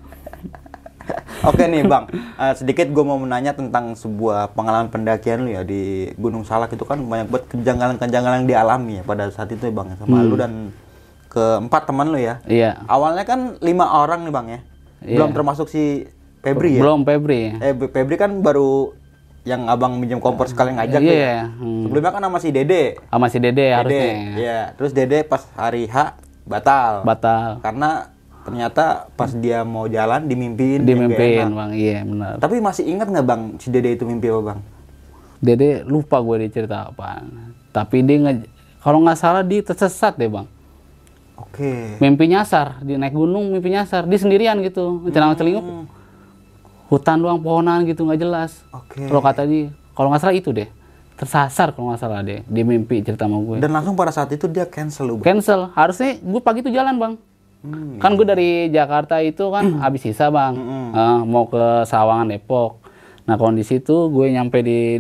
[1.48, 5.82] Oke nih bang, Eh, sedikit gue mau menanya tentang sebuah pengalaman pendakian lu ya di
[6.14, 9.88] Gunung Salak itu kan banyak banget kejanggalan-kejanggalan yang dialami ya pada saat itu ya bang
[9.96, 10.28] sama Hmm.
[10.28, 10.53] lu dan
[11.26, 12.38] keempat teman lu ya.
[12.44, 12.84] Iya.
[12.84, 14.61] Awalnya kan lima orang nih bang ya,
[15.03, 15.16] Iya.
[15.18, 16.07] belum termasuk si
[16.38, 16.82] Febri ya.
[16.82, 17.55] Belum Febri.
[17.57, 18.92] Eh Febri kan baru
[19.42, 21.18] yang abang minjem kompor sekali ngajak tuh ya.
[21.18, 21.38] Iya.
[21.50, 21.82] hmm.
[21.86, 22.84] Sebelumnya kan sama si Dede.
[23.03, 24.14] Sama si Dede, Dede, harusnya.
[24.36, 24.59] Iya.
[24.76, 27.03] Terus Dede pas hari H batal.
[27.03, 27.59] Batal.
[27.59, 28.11] Karena
[28.43, 30.82] ternyata pas dia mau jalan dimimpiin.
[30.82, 31.51] Enak.
[31.55, 32.32] bang, iya benar.
[32.43, 34.59] Tapi masih ingat nggak bang si Dede itu mimpi apa bang?
[35.43, 37.22] Dede lupa gue dia cerita apa.
[37.74, 38.32] Tapi dia nge,
[38.82, 40.47] kalau nggak salah dia tersesat deh bang.
[41.38, 41.99] Oke.
[41.99, 45.88] Mimpi nyasar, di naik gunung mimpi nyasar, dia sendirian gitu, celang celinguk,
[46.93, 48.62] hutan doang pohonan gitu nggak jelas.
[48.70, 49.09] Oke.
[49.09, 50.68] Kalau kata dia, kalau nggak salah itu deh,
[51.16, 53.59] tersasar kalau nggak salah deh, dia mimpi cerita sama gue.
[53.64, 55.26] Dan langsung pada saat itu dia cancel lu bang.
[55.34, 57.14] Cancel, harusnya gue pagi itu jalan bang.
[57.62, 60.54] Hmm, Kan gue dari Jakarta itu kan habis sisa bang,
[60.92, 62.82] Eh, mau ke Sawangan Depok.
[63.22, 64.98] Nah kondisi itu gue nyampe di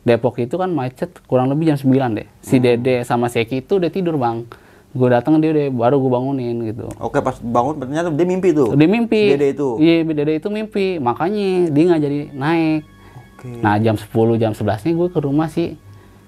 [0.00, 2.28] Depok itu kan macet kurang lebih jam 9 deh.
[2.38, 4.46] Si Dede sama si Eki itu udah tidur bang.
[4.94, 6.86] Gue datang dia udah baru gue bangunin gitu.
[7.02, 8.78] Oke pas bangun ternyata dia mimpi tuh.
[8.78, 9.22] Dia mimpi.
[9.24, 9.68] Si Dede itu.
[9.80, 11.02] Iya, Dede itu mimpi.
[11.02, 12.80] Makanya dia nggak jadi naik.
[13.34, 13.48] Oke.
[13.58, 15.74] Nah, jam 10, jam 11 nya gue ke rumah si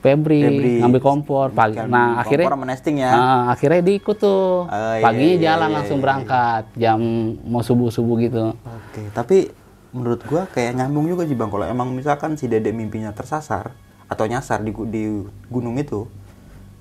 [0.06, 0.74] Febri, Febri.
[0.78, 1.82] ngambil kompor pagi.
[1.82, 3.10] Nah, akhirnya kompor sama nesting ya.
[3.10, 4.70] Nah, akhirnya dia ikut tuh.
[4.70, 6.04] Oh, iya, Paginya iya, jalan iya, langsung iya.
[6.06, 6.98] berangkat jam
[7.42, 8.54] mau subuh-subuh gitu.
[8.54, 9.02] Oke.
[9.10, 9.50] Tapi
[9.90, 11.50] menurut gua kayak nyambung juga sih bang.
[11.50, 13.74] Kalau emang misalkan si Dede mimpinya tersasar
[14.06, 15.02] atau nyasar di, di
[15.50, 16.06] gunung itu,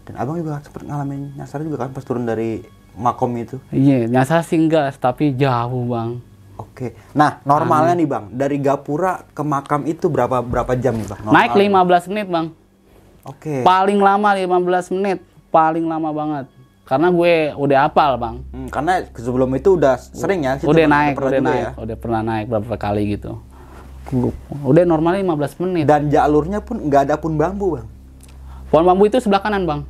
[0.06, 2.62] dan abang juga sempet ngalamin nyasar juga kan pas turun dari
[2.94, 3.58] makom itu.
[3.74, 6.22] Iya, nyasar sih enggak, tapi jauh, Bang.
[6.56, 6.96] Oke.
[7.12, 11.20] Nah normalnya nih bang, dari Gapura ke makam itu berapa berapa jam nih bang?
[11.28, 12.00] Naik Normalnya.
[12.08, 12.48] 15 menit, Bang.
[13.26, 13.66] Oke.
[13.66, 15.20] Paling lama 15 menit,
[15.50, 16.46] paling lama banget.
[16.86, 18.46] Karena gue udah hafal, Bang.
[18.54, 20.62] Hmm, karena sebelum itu udah sering ya.
[20.62, 21.72] udah naik, udah naik, ya.
[21.82, 23.42] udah pernah naik berapa kali gitu.
[24.62, 25.90] Udah normalnya 15 menit.
[25.90, 27.88] Dan jalurnya pun nggak ada pun bambu bang.
[28.70, 29.82] Pohon bambu itu sebelah kanan, Bang.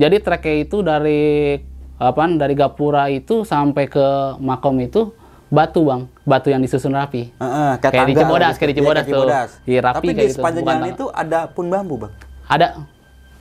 [0.00, 1.56] Jadi treknya itu dari
[2.00, 2.40] apaan?
[2.40, 5.12] Dari Gapura itu sampai ke Makom itu
[5.52, 6.08] batu, Bang.
[6.24, 7.36] Batu yang disusun rapi.
[7.36, 8.60] Heeh, Kayak di tangga Cibodas, gitu.
[8.64, 9.24] kayak di Iya, Cibodas tuh.
[9.68, 12.12] Iya, rapi Tapi kayak di gitu, sepanjang jalan itu ada pun bambu bang.
[12.50, 12.66] Ada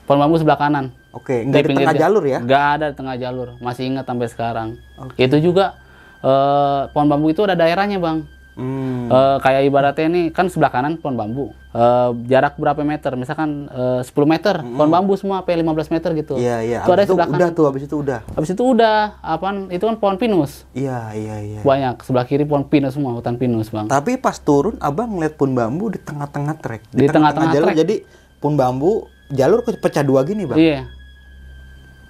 [0.06, 0.94] pohon bambu sebelah kanan.
[1.10, 2.38] Oke, nggak di pinggir tengah ja- jalur ya?
[2.40, 3.48] Nggak ada di tengah jalur.
[3.58, 4.70] Masih ingat sampai sekarang.
[5.18, 5.82] Itu juga
[6.22, 8.30] eh, pohon bambu itu ada daerahnya, Bang.
[8.54, 9.08] Hmm.
[9.08, 11.56] Eh, kayak ibaratnya ini kan sebelah kanan pohon bambu.
[11.72, 13.16] Eh, jarak berapa meter?
[13.16, 16.36] Misalkan eh, 10 meter, pohon bambu semua sampai 15 meter gitu.
[16.36, 16.80] Iya iya.
[16.84, 17.58] Itu ada Habis itu sebelah udah kanan.
[17.58, 18.20] tuh, habis itu udah.
[18.36, 19.58] Habis itu udah apaan?
[19.72, 20.68] Itu kan pohon pinus.
[20.76, 21.60] Iya iya iya.
[21.64, 23.88] Banyak sebelah kiri pohon pinus semua, hutan pinus, Bang.
[23.88, 26.84] Tapi pas turun abang ngeliat pun bambu di tengah-tengah trek.
[26.92, 27.78] Di tengah-tengah trek.
[27.80, 27.96] Jadi
[28.40, 30.58] pun bambu jalur pecah dua gini bang.
[30.58, 30.82] Iya.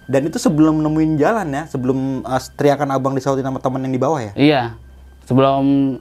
[0.09, 4.01] Dan itu sebelum nemuin jalan ya, sebelum uh, teriakan abang disautin sama teman yang di
[4.01, 4.33] bawah ya.
[4.33, 4.61] Iya.
[5.25, 5.97] Sebelum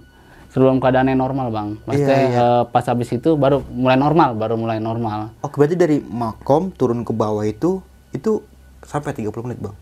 [0.49, 1.69] sebelum keadaannya normal, Bang.
[1.85, 2.41] Maksudnya Iya, iya.
[2.41, 5.37] eh, pas habis itu baru mulai normal, baru mulai normal.
[5.39, 8.41] Oh berarti dari makom turun ke bawah itu itu
[8.81, 9.77] sampai 30 menit bang.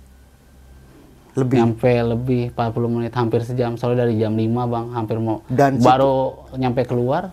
[1.37, 1.59] Lebih.
[1.61, 3.77] Nyampe lebih 40 menit, hampir sejam.
[3.77, 6.15] Soalnya dari jam 5, Bang, hampir mau Dan situ- baru
[6.57, 7.31] nyampe keluar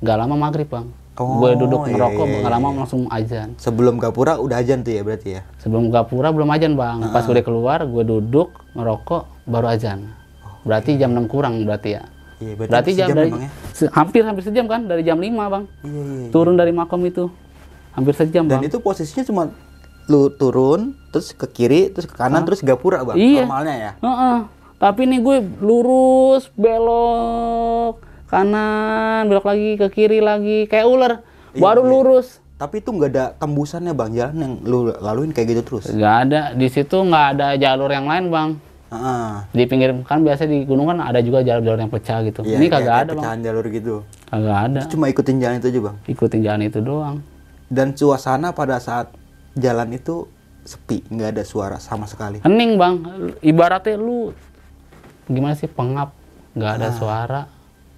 [0.00, 0.90] nggak lama maghrib, Bang.
[1.14, 2.78] Oh, gue duduk iya, ngerokok, iya, nggak lama iya.
[2.82, 3.48] langsung ajan.
[3.54, 5.42] Sebelum Gapura udah ajan tuh ya berarti ya.
[5.62, 7.06] Sebelum Gapura belum ajan, Bang.
[7.06, 7.14] Ah.
[7.14, 10.10] Pas gue keluar, gue duduk ngerokok, baru ajan.
[10.66, 12.02] Berarti jam 6 kurang berarti ya.
[12.42, 15.64] Iya Berarti jam sejam dari ya, se- hampir hampir sejam kan dari jam 5, Bang.
[15.86, 16.28] Iya iya.
[16.34, 17.30] Turun dari makom itu.
[17.94, 18.66] Hampir sejam, Dan Bang.
[18.66, 19.42] itu posisinya cuma
[20.04, 23.46] lu turun terus ke kiri terus ke kanan terus Gapura bang Iya.
[23.46, 23.92] normalnya ya.
[24.02, 24.38] Heeh.
[24.76, 28.02] Tapi nih gue lurus, belok
[28.34, 31.12] kanan, belok lagi ke kiri lagi, kayak ular.
[31.54, 32.42] Baru lurus.
[32.54, 35.84] Tapi itu nggak ada tembusannya bang jalan yang lu laluin kayak gitu terus.
[35.88, 38.50] Nggak ada di situ nggak ada jalur yang lain bang.
[38.90, 39.26] Heeh.
[39.50, 42.42] Di pinggir kan biasa di gunung kan ada juga jalur-jalur yang pecah gitu.
[42.42, 43.18] Iya, Ini kagak ada bang.
[43.18, 43.94] pecahan jalur gitu.
[44.24, 44.80] Kagak ada.
[44.86, 45.96] Cuma ikutin jalan itu aja bang.
[46.06, 47.16] Ikutin jalan itu doang.
[47.66, 49.10] Dan suasana pada saat
[49.54, 50.30] jalan itu
[50.62, 52.38] sepi, nggak ada suara sama sekali.
[52.40, 52.94] Hening bang.
[53.40, 54.30] Ibaratnya lu
[55.26, 56.14] gimana sih pengap,
[56.52, 56.78] nggak Ah.
[56.78, 57.40] ada suara.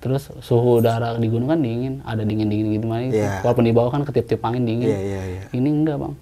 [0.06, 3.10] Terus suhu udara di gunung kan dingin, ada dingin-dingin gitu mana.
[3.10, 3.42] Iya.
[3.42, 4.86] Walaupun di bawah kan ketip-tip angin dingin.
[4.86, 5.42] Iya iya iya.
[5.50, 6.14] Ini enggak bang,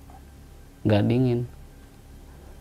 [0.83, 1.41] nggak dingin.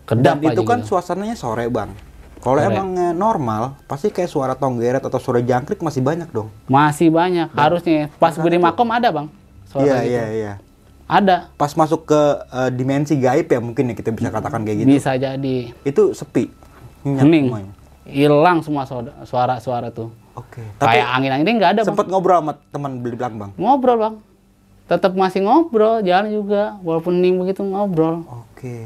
[0.04, 0.88] Dan Kedap itu aja kan gitu.
[0.92, 1.96] suasananya sore bang.
[2.44, 6.52] Kalau emang eh, normal, pasti kayak suara tonggeret atau suara jangkrik masih banyak dong.
[6.68, 7.48] masih banyak.
[7.56, 9.32] Harusnya pas gue di makom ada bang.
[9.64, 10.12] Suara Iya gitu.
[10.12, 10.54] iya iya.
[11.08, 11.56] Ada.
[11.56, 12.20] Pas masuk ke
[12.52, 14.92] eh, dimensi gaib ya mungkin ya kita bisa katakan kayak gitu.
[14.92, 15.72] Bisa jadi.
[15.88, 16.52] Itu sepi.
[17.08, 17.72] Hening.
[18.04, 20.12] Hilang semua suara- suara-suara tuh.
[20.34, 20.64] Oke.
[20.76, 21.88] Tapi Kayak angin-angin nggak ada bang.
[21.88, 23.52] sempat ngobrol sama teman beli belakang bang.
[23.56, 24.16] Ngobrol bang.
[24.84, 26.76] Tetap masih ngobrol, jalan juga.
[26.82, 28.26] Walaupun hening begitu ngobrol.
[28.26, 28.82] Oke.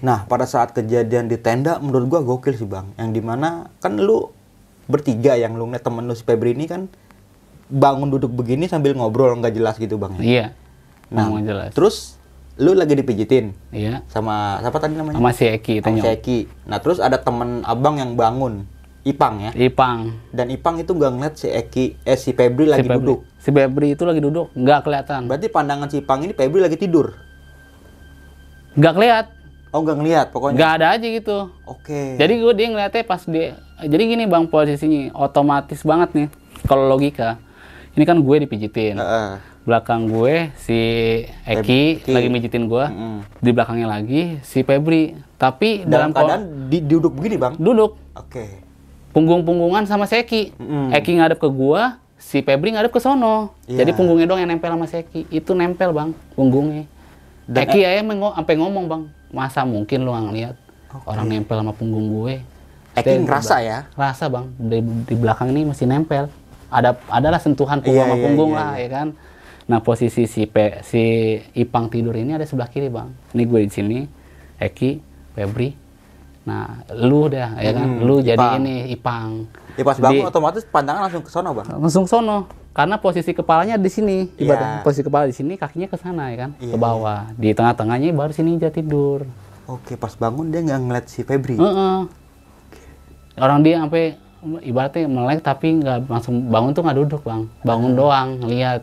[0.00, 2.90] Nah, pada saat kejadian di tenda menurut gua gokil sih, Bang.
[2.96, 4.34] Yang di mana kan lu
[4.84, 6.90] bertiga yang lu ngeliat temen lu si Febri ini kan
[7.68, 10.18] bangun duduk begini sambil ngobrol nggak jelas gitu, Bang.
[10.18, 10.24] ya?
[10.24, 10.46] Iya.
[11.06, 11.70] Nah, Ngomong jelas.
[11.70, 11.96] Terus
[12.54, 14.02] lu lagi dipijitin Iya.
[14.06, 15.16] sama siapa tadi namanya?
[15.16, 16.08] Sama si Eki itu Sama si.
[16.10, 16.38] Eki.
[16.64, 18.64] Nah, terus ada temen abang yang bangun,
[19.02, 19.50] Ipang ya.
[19.54, 20.14] Ipang.
[20.30, 22.98] Dan Ipang itu nggak ngeliat si Eki, eh si Febri lagi si Febri.
[23.02, 23.20] duduk.
[23.42, 25.26] Si Febri itu lagi duduk, nggak kelihatan.
[25.26, 27.18] Berarti pandangan si Ipang ini Febri lagi tidur.
[28.78, 29.26] Nggak kelihat.
[29.72, 30.54] Oh, nggak ngeliat pokoknya.
[30.54, 31.38] Nggak ada aja gitu.
[31.64, 32.20] Oke.
[32.20, 36.28] Jadi gue dia ngeliatnya pas dia jadi gini bang posisinya otomatis banget nih
[36.66, 37.38] kalau logika
[37.98, 39.42] ini kan gue dipijitin Heeh.
[39.66, 40.78] belakang gue si
[41.46, 42.12] Eki, Eki.
[42.14, 43.26] lagi mijitin gue Mm-mm.
[43.42, 48.61] di belakangnya lagi si Febri tapi dalam dalam, keadaan di, duduk begini bang duduk oke
[49.12, 50.90] punggung-punggungan sama si Eki Mm-mm.
[50.90, 51.82] Eki ngadep ke gue
[52.16, 53.52] si Febri ngadep ke sono.
[53.64, 53.82] Iya.
[53.82, 56.88] jadi punggungnya doang yang nempel sama si Eki itu nempel bang punggungnya.
[57.44, 60.56] Dan- Eki aja mengo- sampai ngomong bang masa mungkin lu ngeliat
[60.90, 61.06] Oke.
[61.06, 62.40] orang nempel sama punggung gue?
[62.92, 63.78] Eki ngerasa ya?
[63.92, 64.48] Rasa bang.
[64.54, 66.28] Di, di belakang ini masih nempel.
[66.68, 68.80] Ada adalah sentuhan punggung Iya, sama iya, punggung iya, lah iya.
[68.80, 69.08] ya kan?
[69.62, 71.02] Nah posisi si Pe, si
[71.52, 73.12] Ipang tidur ini ada sebelah kiri bang.
[73.32, 73.98] Ini gue di sini
[74.56, 74.90] Eki
[75.32, 75.74] Febri
[76.42, 77.86] nah lu dah ya kan?
[77.86, 78.54] Hmm, lu jadi Ipang.
[78.58, 79.28] ini Ipang.
[79.72, 81.66] Ya pas bangun otomatis pandangan langsung ke sana bang.
[81.72, 84.26] Langsung sono karena posisi kepalanya di sini.
[84.32, 84.42] Iya.
[84.48, 86.50] ibaratnya posisi kepala di sini kakinya ke sana ya kan?
[86.58, 89.22] Iya, ke bawah di tengah-tengahnya baru sini dia tidur.
[89.64, 91.54] Oke pas bangun dia nggak ngeliat si Febri.
[91.54, 91.98] Heeh.
[93.34, 94.18] Orang dia sampai
[94.60, 98.82] ibaratnya melek tapi nggak langsung bangun tuh nggak duduk bang, bangun doang ngelihat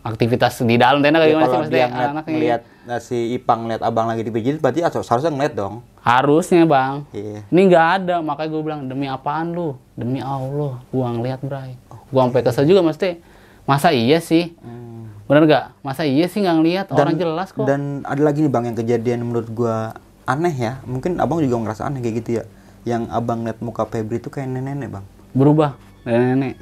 [0.00, 1.86] aktivitas di dalam tenda kayak Ya, gimana sih maksudnya?
[1.86, 2.30] anak-anaknya.
[2.30, 5.80] ngeliat nah, si Ipang ngeliat abang lagi dipijit berarti harus- seharusnya ngeliat dong.
[5.98, 7.40] Harusnya bang, iya.
[7.48, 12.28] Ini nggak ada makanya gue bilang demi apaan lu, demi Allah, gua ngeliat bray, gua
[12.28, 13.18] sampai kesel juga mesti
[13.64, 15.08] masa iya sih, Hmm.
[15.24, 15.64] bener gak?
[15.80, 16.86] Masa iya sih nggak ngeliat?
[16.92, 17.64] Orang jelas kok.
[17.64, 20.84] dan ada lagi nih bang yang kejadian menurut gua aneh ya.
[20.84, 22.44] Mungkin abang juga ngerasa aneh kayak gitu ya.
[22.84, 25.04] Yang abang liat muka Febri itu kayak nenek-nenek bang.
[25.32, 25.72] Berubah
[26.04, 26.60] nenek-nenek.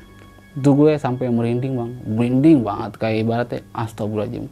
[0.53, 1.91] Itu gue sampai merinding bang.
[2.07, 4.47] Merinding banget kayak ibaratnya astagfirullahaladzim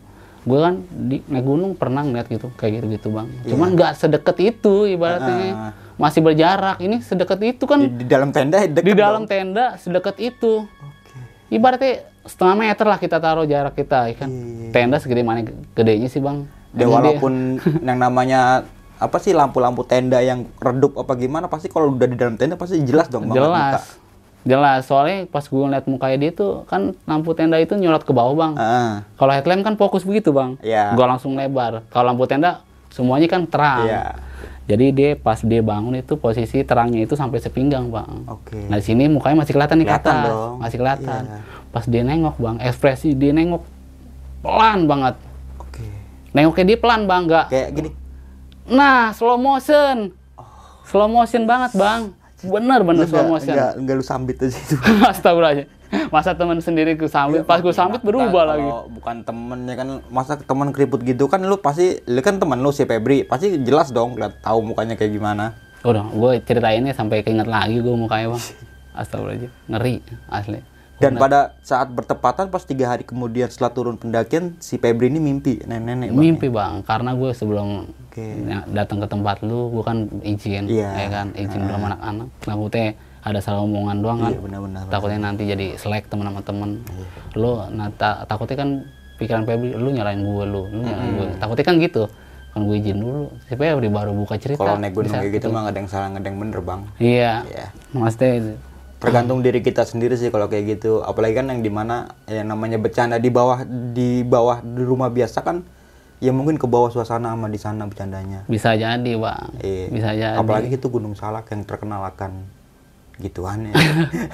[0.50, 4.36] gue kan di naik gunung pernah ngeliat gitu kayak gitu gitu bang cuman nggak sedekat
[4.42, 5.36] itu ibaratnya.
[5.38, 5.54] Iya.
[5.54, 5.72] Ah.
[6.00, 6.80] masih berjarak.
[6.80, 9.28] Ini sedekat itu kan di, di dalam tenda deket di dalam dong.
[9.28, 10.64] tenda sedekat itu.
[10.64, 11.16] Oke.
[11.52, 14.30] Ibaratnya setengah meter lah kita taruh jarak kita ya kan?
[14.32, 14.72] Iya.
[14.72, 15.44] tenda segede mana
[15.76, 16.48] gedenya sih bang?
[16.72, 18.64] Ya dia- walaupun yang namanya
[19.00, 22.80] apa sih lampu-lampu tenda yang redup apa gimana pasti kalau udah di dalam tenda pasti
[22.84, 23.99] jelas dong jelas
[24.42, 28.32] jelas soalnya pas gue ngeliat mukanya dia tuh kan lampu tenda itu nyorot ke bawah
[28.32, 30.92] bang Ah, Kalau headlamp kan fokus begitu bang, Iya.
[30.92, 31.84] gua langsung lebar.
[31.86, 33.84] Kalau lampu tenda semuanya kan terang.
[33.84, 34.04] Iya.
[34.66, 38.24] Jadi dia pas dia bangun itu posisi terangnya itu sampai sepinggang bang.
[38.24, 38.64] Oke.
[38.64, 40.54] Nah di sini mukanya masih kelihatan nih ke Kelihatan atas, dong.
[40.58, 41.22] masih kelihatan.
[41.22, 41.38] Iya.
[41.68, 43.62] Pas dia nengok bang, ekspresi dia nengok
[44.40, 45.14] pelan banget.
[45.58, 45.84] Oke.
[46.32, 47.46] Nengoknya dia pelan bang, nggak.
[47.46, 47.90] Kayak gini.
[48.64, 50.14] Nah slow motion,
[50.82, 52.14] slow motion banget bang.
[52.40, 53.52] Bener bener slow Enggak, motion.
[53.52, 54.74] enggak, enggak lu sambit aja itu.
[55.12, 55.68] Astagfirullahaladzim.
[56.08, 58.64] Masa teman sendiri ku sambit, pas gue sambit berubah lagi.
[58.94, 62.70] Bukan temen ya kan masa teman keriput gitu kan lu pasti lu kan temen lu
[62.70, 65.58] si Febri pasti jelas dong lihat tahu mukanya kayak gimana.
[65.82, 68.42] Udah, gue ceritainnya sampai keinget lagi gue mukanya bang.
[69.00, 69.94] Astagfirullahaladzim, ngeri
[70.30, 70.58] asli.
[71.00, 75.56] Dan pada saat bertepatan pas tiga hari kemudian setelah turun pendakian si Febri ini mimpi
[75.58, 76.12] nenek-nenek.
[76.12, 78.20] Mimpi bang, karena gue sebelum Oke.
[78.44, 80.92] ya, datang ke tempat lu, gue kan izin, Iya.
[80.92, 82.28] ya kan, izin sama anak-anak.
[82.38, 82.86] Takutnya
[83.20, 84.32] ada salah omongan doang kan.
[84.32, 84.82] Iya benar-benar.
[84.86, 86.70] Takutnya nanti jadi selek teman sama temen.
[87.32, 88.68] Lu, nah, ta- takutnya kan
[89.16, 91.26] pikiran Febri, lu nyalain gue lu, lu nyalain gue.
[91.40, 92.04] Takutnya kan gitu.
[92.50, 95.62] kan gue izin dulu ya udah baru buka cerita Kalau naik gunung kayak gitu mah
[95.62, 96.80] nggak ada yang salah, nggak ada yang bener bang.
[96.98, 97.66] iya Iya.
[97.94, 98.52] maksudnya itu.
[99.00, 101.00] Tergantung diri kita sendiri sih kalau kayak gitu.
[101.00, 105.40] Apalagi kan yang di mana yang namanya bercanda di bawah di bawah di rumah biasa
[105.40, 105.64] kan,
[106.20, 108.44] ya mungkin ke bawah suasana sama di sana bercandanya.
[108.44, 109.86] bisa jadi bang Iya.
[109.88, 112.44] bisa jadi Apalagi itu Gunung Salak yang terkenal akan
[113.16, 113.74] gituan ya.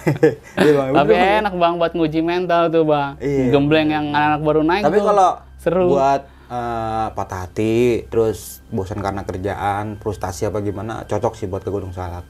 [0.67, 0.89] Iya, Bang.
[0.99, 3.55] tapi enak bang buat nguji mental tuh bang Iya.
[3.55, 5.31] gembleng yang anak-anak baru naik Tapi tuh kalau
[5.63, 11.63] seru buat eh, patah hati, terus bosan karena kerjaan, frustasi apa gimana, cocok sih buat
[11.63, 12.23] ke Gunung Salak.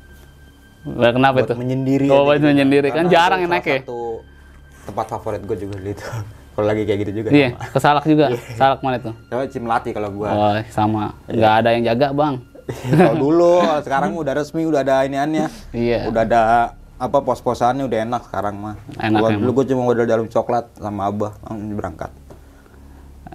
[0.87, 1.55] Lah, kenapa buat itu?
[1.59, 2.47] menyendiri oh buat gitu.
[2.47, 3.11] menyendiri kan?
[3.11, 4.23] Jarang yang naik ya satu
[4.87, 6.05] tempat favorit gue juga gitu
[6.55, 7.67] kalau lagi kayak gitu juga iya sama.
[7.69, 9.11] ke Salak juga Salak mana itu?
[9.27, 10.29] Coba Cimelati kalau gua.
[10.31, 11.13] Oh sama.
[11.27, 12.35] Nggak ada yang jaga bang.
[12.67, 15.47] Kalau dulu sekarang udah resmi udah ada iniannya.
[15.71, 16.07] Iya.
[16.09, 16.41] Udah ada
[16.97, 18.75] apa pos-posannya udah enak sekarang mah.
[18.97, 22.11] Enak Gua- dulu gue cuma modal dalam coklat sama abah langsung berangkat.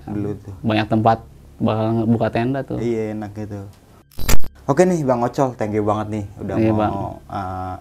[0.07, 0.53] Dulu tuh.
[0.65, 1.19] Banyak tempat
[1.61, 2.81] bakal buka tenda tuh.
[2.81, 3.61] Iya enak gitu
[4.71, 6.93] oke nih bang Ocol thank you banget nih udah Iya, mau Bang.
[7.27, 7.75] uh,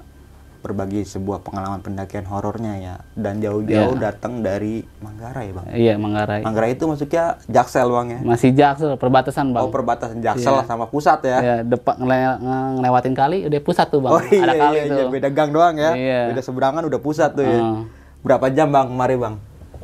[0.61, 4.03] berbagi sebuah pengalaman pendakian horornya ya dan jauh-jauh Iya.
[4.03, 9.57] datang dari Manggarai bang iya Manggarai Manggarai itu maksudnya Jaksel bang ya masih Jaksel perbatasan
[9.57, 13.86] bang oh perbatasan Jaksel sama pusat ya ya depan ngele- nge- ngelewatin kali udah pusat
[13.88, 15.93] tuh bang Oh iya, ada kali iya, tuh iya, beda gang doang ya.
[15.95, 16.20] Iya.
[16.28, 17.59] Beda seberangan udah pusat tuh ya.
[18.20, 19.34] Berapa jam bang kemari bang?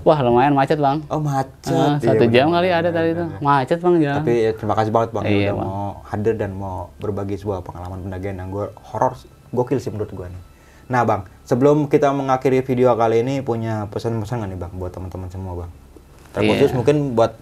[0.07, 1.67] Wah lumayan macet bang Oh macet.
[1.67, 3.41] Iya, satu bener, jam bener, kali bener, ada tadi bener, bener.
[3.43, 5.67] macet bang ya Tapi ya, terima kasih banget bang Iya, udah Bang.
[5.67, 10.27] mau hadir dan mau berbagi sebuah pengalaman pendakian yang gue horor gokil sih menurut gue
[10.27, 10.43] nih.
[10.87, 15.27] Nah bang, sebelum kita mengakhiri video kali ini punya pesan-pesan nggak nih bang buat teman-teman
[15.27, 15.71] semua bang?
[16.33, 16.77] Terkhusus Iya.
[16.77, 17.33] mungkin buat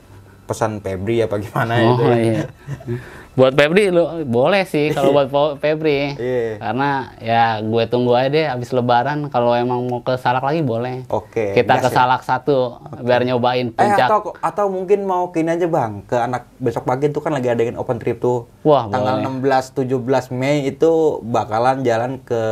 [0.45, 2.17] pesan Febri apa gimana oh itu ya.
[2.17, 2.43] iya
[3.35, 5.27] buat Febri lu boleh sih kalau buat
[5.59, 6.57] Febri Iya.
[6.57, 11.03] karena ya gue tunggu aja deh abis lebaran kalau emang mau ke Salak lagi boleh
[11.09, 11.51] Oke.
[11.53, 11.93] kita ke ya.
[11.93, 16.47] Salak satu biar nyobain Eh puncak atau atau mungkin mau kini aja bang ke anak
[16.57, 18.47] besok pagi tuh kan lagi adain open trip tuh.
[18.63, 19.83] wah tanggal boleh 16
[20.31, 22.43] 17 Mei itu bakalan jalan ke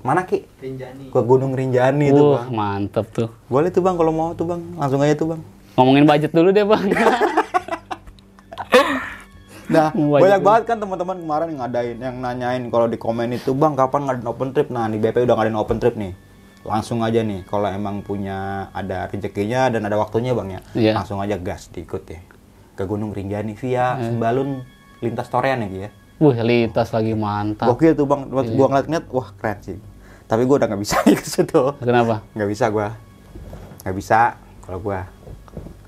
[0.00, 0.42] mana Ki?
[0.56, 1.08] Rinjani.
[1.08, 2.50] Ke Gunung Rinjani itu, Wah, Bang.
[2.50, 4.58] mantep tuh Boleh tuh Bang kalau mau tuh Bang.
[4.74, 5.42] Langsung aja tuh Bang.
[5.76, 6.88] ngomongin budget dulu deh bang
[9.66, 13.50] Nah, Wajib banyak banget kan teman-teman kemarin yang ngadain yang nanyain kalau di komen itu,
[13.52, 16.12] "Bang, kapan ngadain open trip?" Nah, di BP udah ngadain open trip nih.
[16.66, 20.60] Langsung aja nih kalau emang punya ada rezekinya dan ada waktunya Bang ya.
[20.74, 20.92] Iya.
[20.98, 22.18] Langsung aja gas diikut ya.
[22.74, 24.66] Ke Gunung Rinjani via Sembalun
[24.98, 25.90] lintas Torean ya Ki ya.
[26.16, 28.56] Wih, litas lagi mantap Gokil tuh bang, buat Iya.
[28.56, 29.76] gua ngeliat-ngeliat, wah keren sih.
[30.24, 31.60] Tapi gua udah nggak bisa ke situ.
[31.78, 32.88] kenapa Nggak bisa gua,
[33.84, 34.18] nggak bisa
[34.64, 35.00] kalau gua.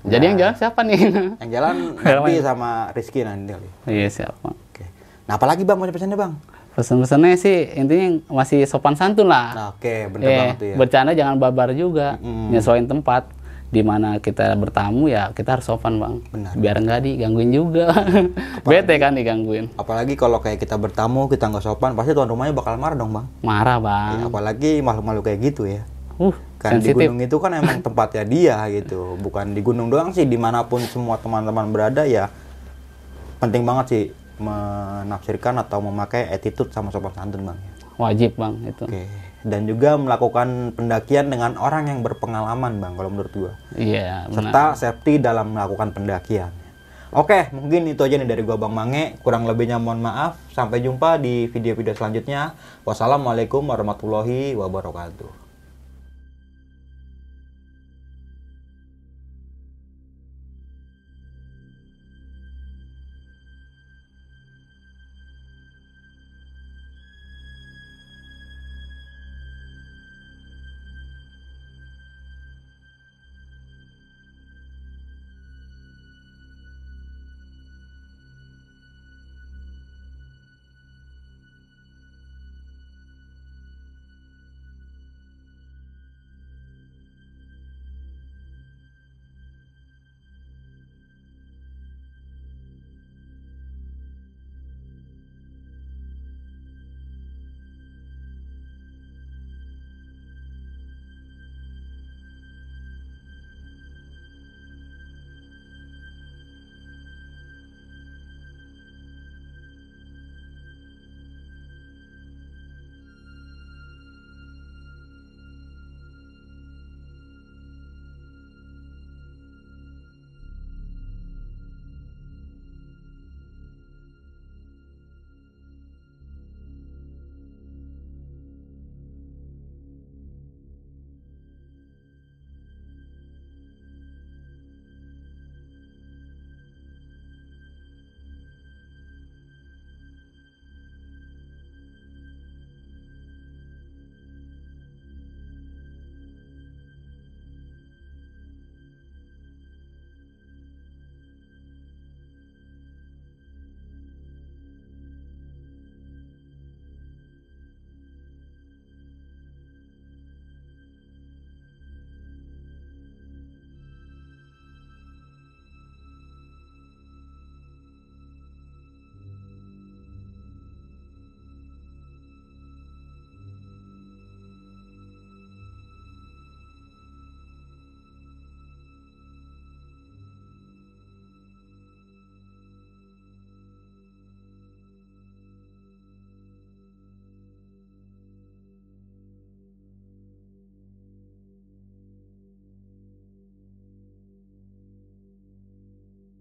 [0.01, 0.99] Jadi yang jalan siapa nih
[1.41, 3.67] Yang jalan nanti sama Rizky nanti kali.
[3.89, 4.85] iya siapa Oke.
[5.25, 6.33] Nah apalagi bang mau pesannya bang?
[6.69, 10.75] pesan-pesannya sih intinya masih sopan santun lah Nah oke, bener Eh, banget tuh ya.
[10.75, 12.55] bercanda jangan barbar juga Mm.
[12.55, 13.27] nyesuaiin tempat
[13.67, 16.51] di mana kita bertamu ya kita harus sopan bang Benar.
[16.55, 17.91] biar nggak digangguin juga
[18.65, 22.73] bete kan digangguin Apalagi kalau kayak kita bertamu, kita nggak sopan, pasti tuan rumahnya bakal
[22.75, 23.25] marah dong bang.
[23.41, 25.83] marah bang Ya, apalagi makhluk-makhluk kayak gitu ya.
[26.15, 30.27] uh Kan di gunung itu kan emang tempatnya dia gitu, bukan di gunung doang sih,
[30.27, 32.27] di mana pun semua teman-teman berada ya
[33.39, 34.03] penting banget sih
[34.39, 37.59] menafsirkan atau memakai attitude sama sopan santun bang.
[37.99, 39.03] wajib bang itu Oke.
[39.39, 43.53] Dan juga melakukan pendakian dengan orang yang berpengalaman bang, kalau menurut gua.
[43.79, 46.51] iya benar Serta safety dalam melakukan pendakian.
[47.15, 49.15] Oke, mungkin itu aja nih dari gua Bang Mange.
[49.23, 50.37] Kurang lebihnya mohon maaf.
[50.51, 52.53] Sampai jumpa di video-video selanjutnya.
[52.83, 55.38] Wassalamualaikum warahmatullahi wabarakatuh.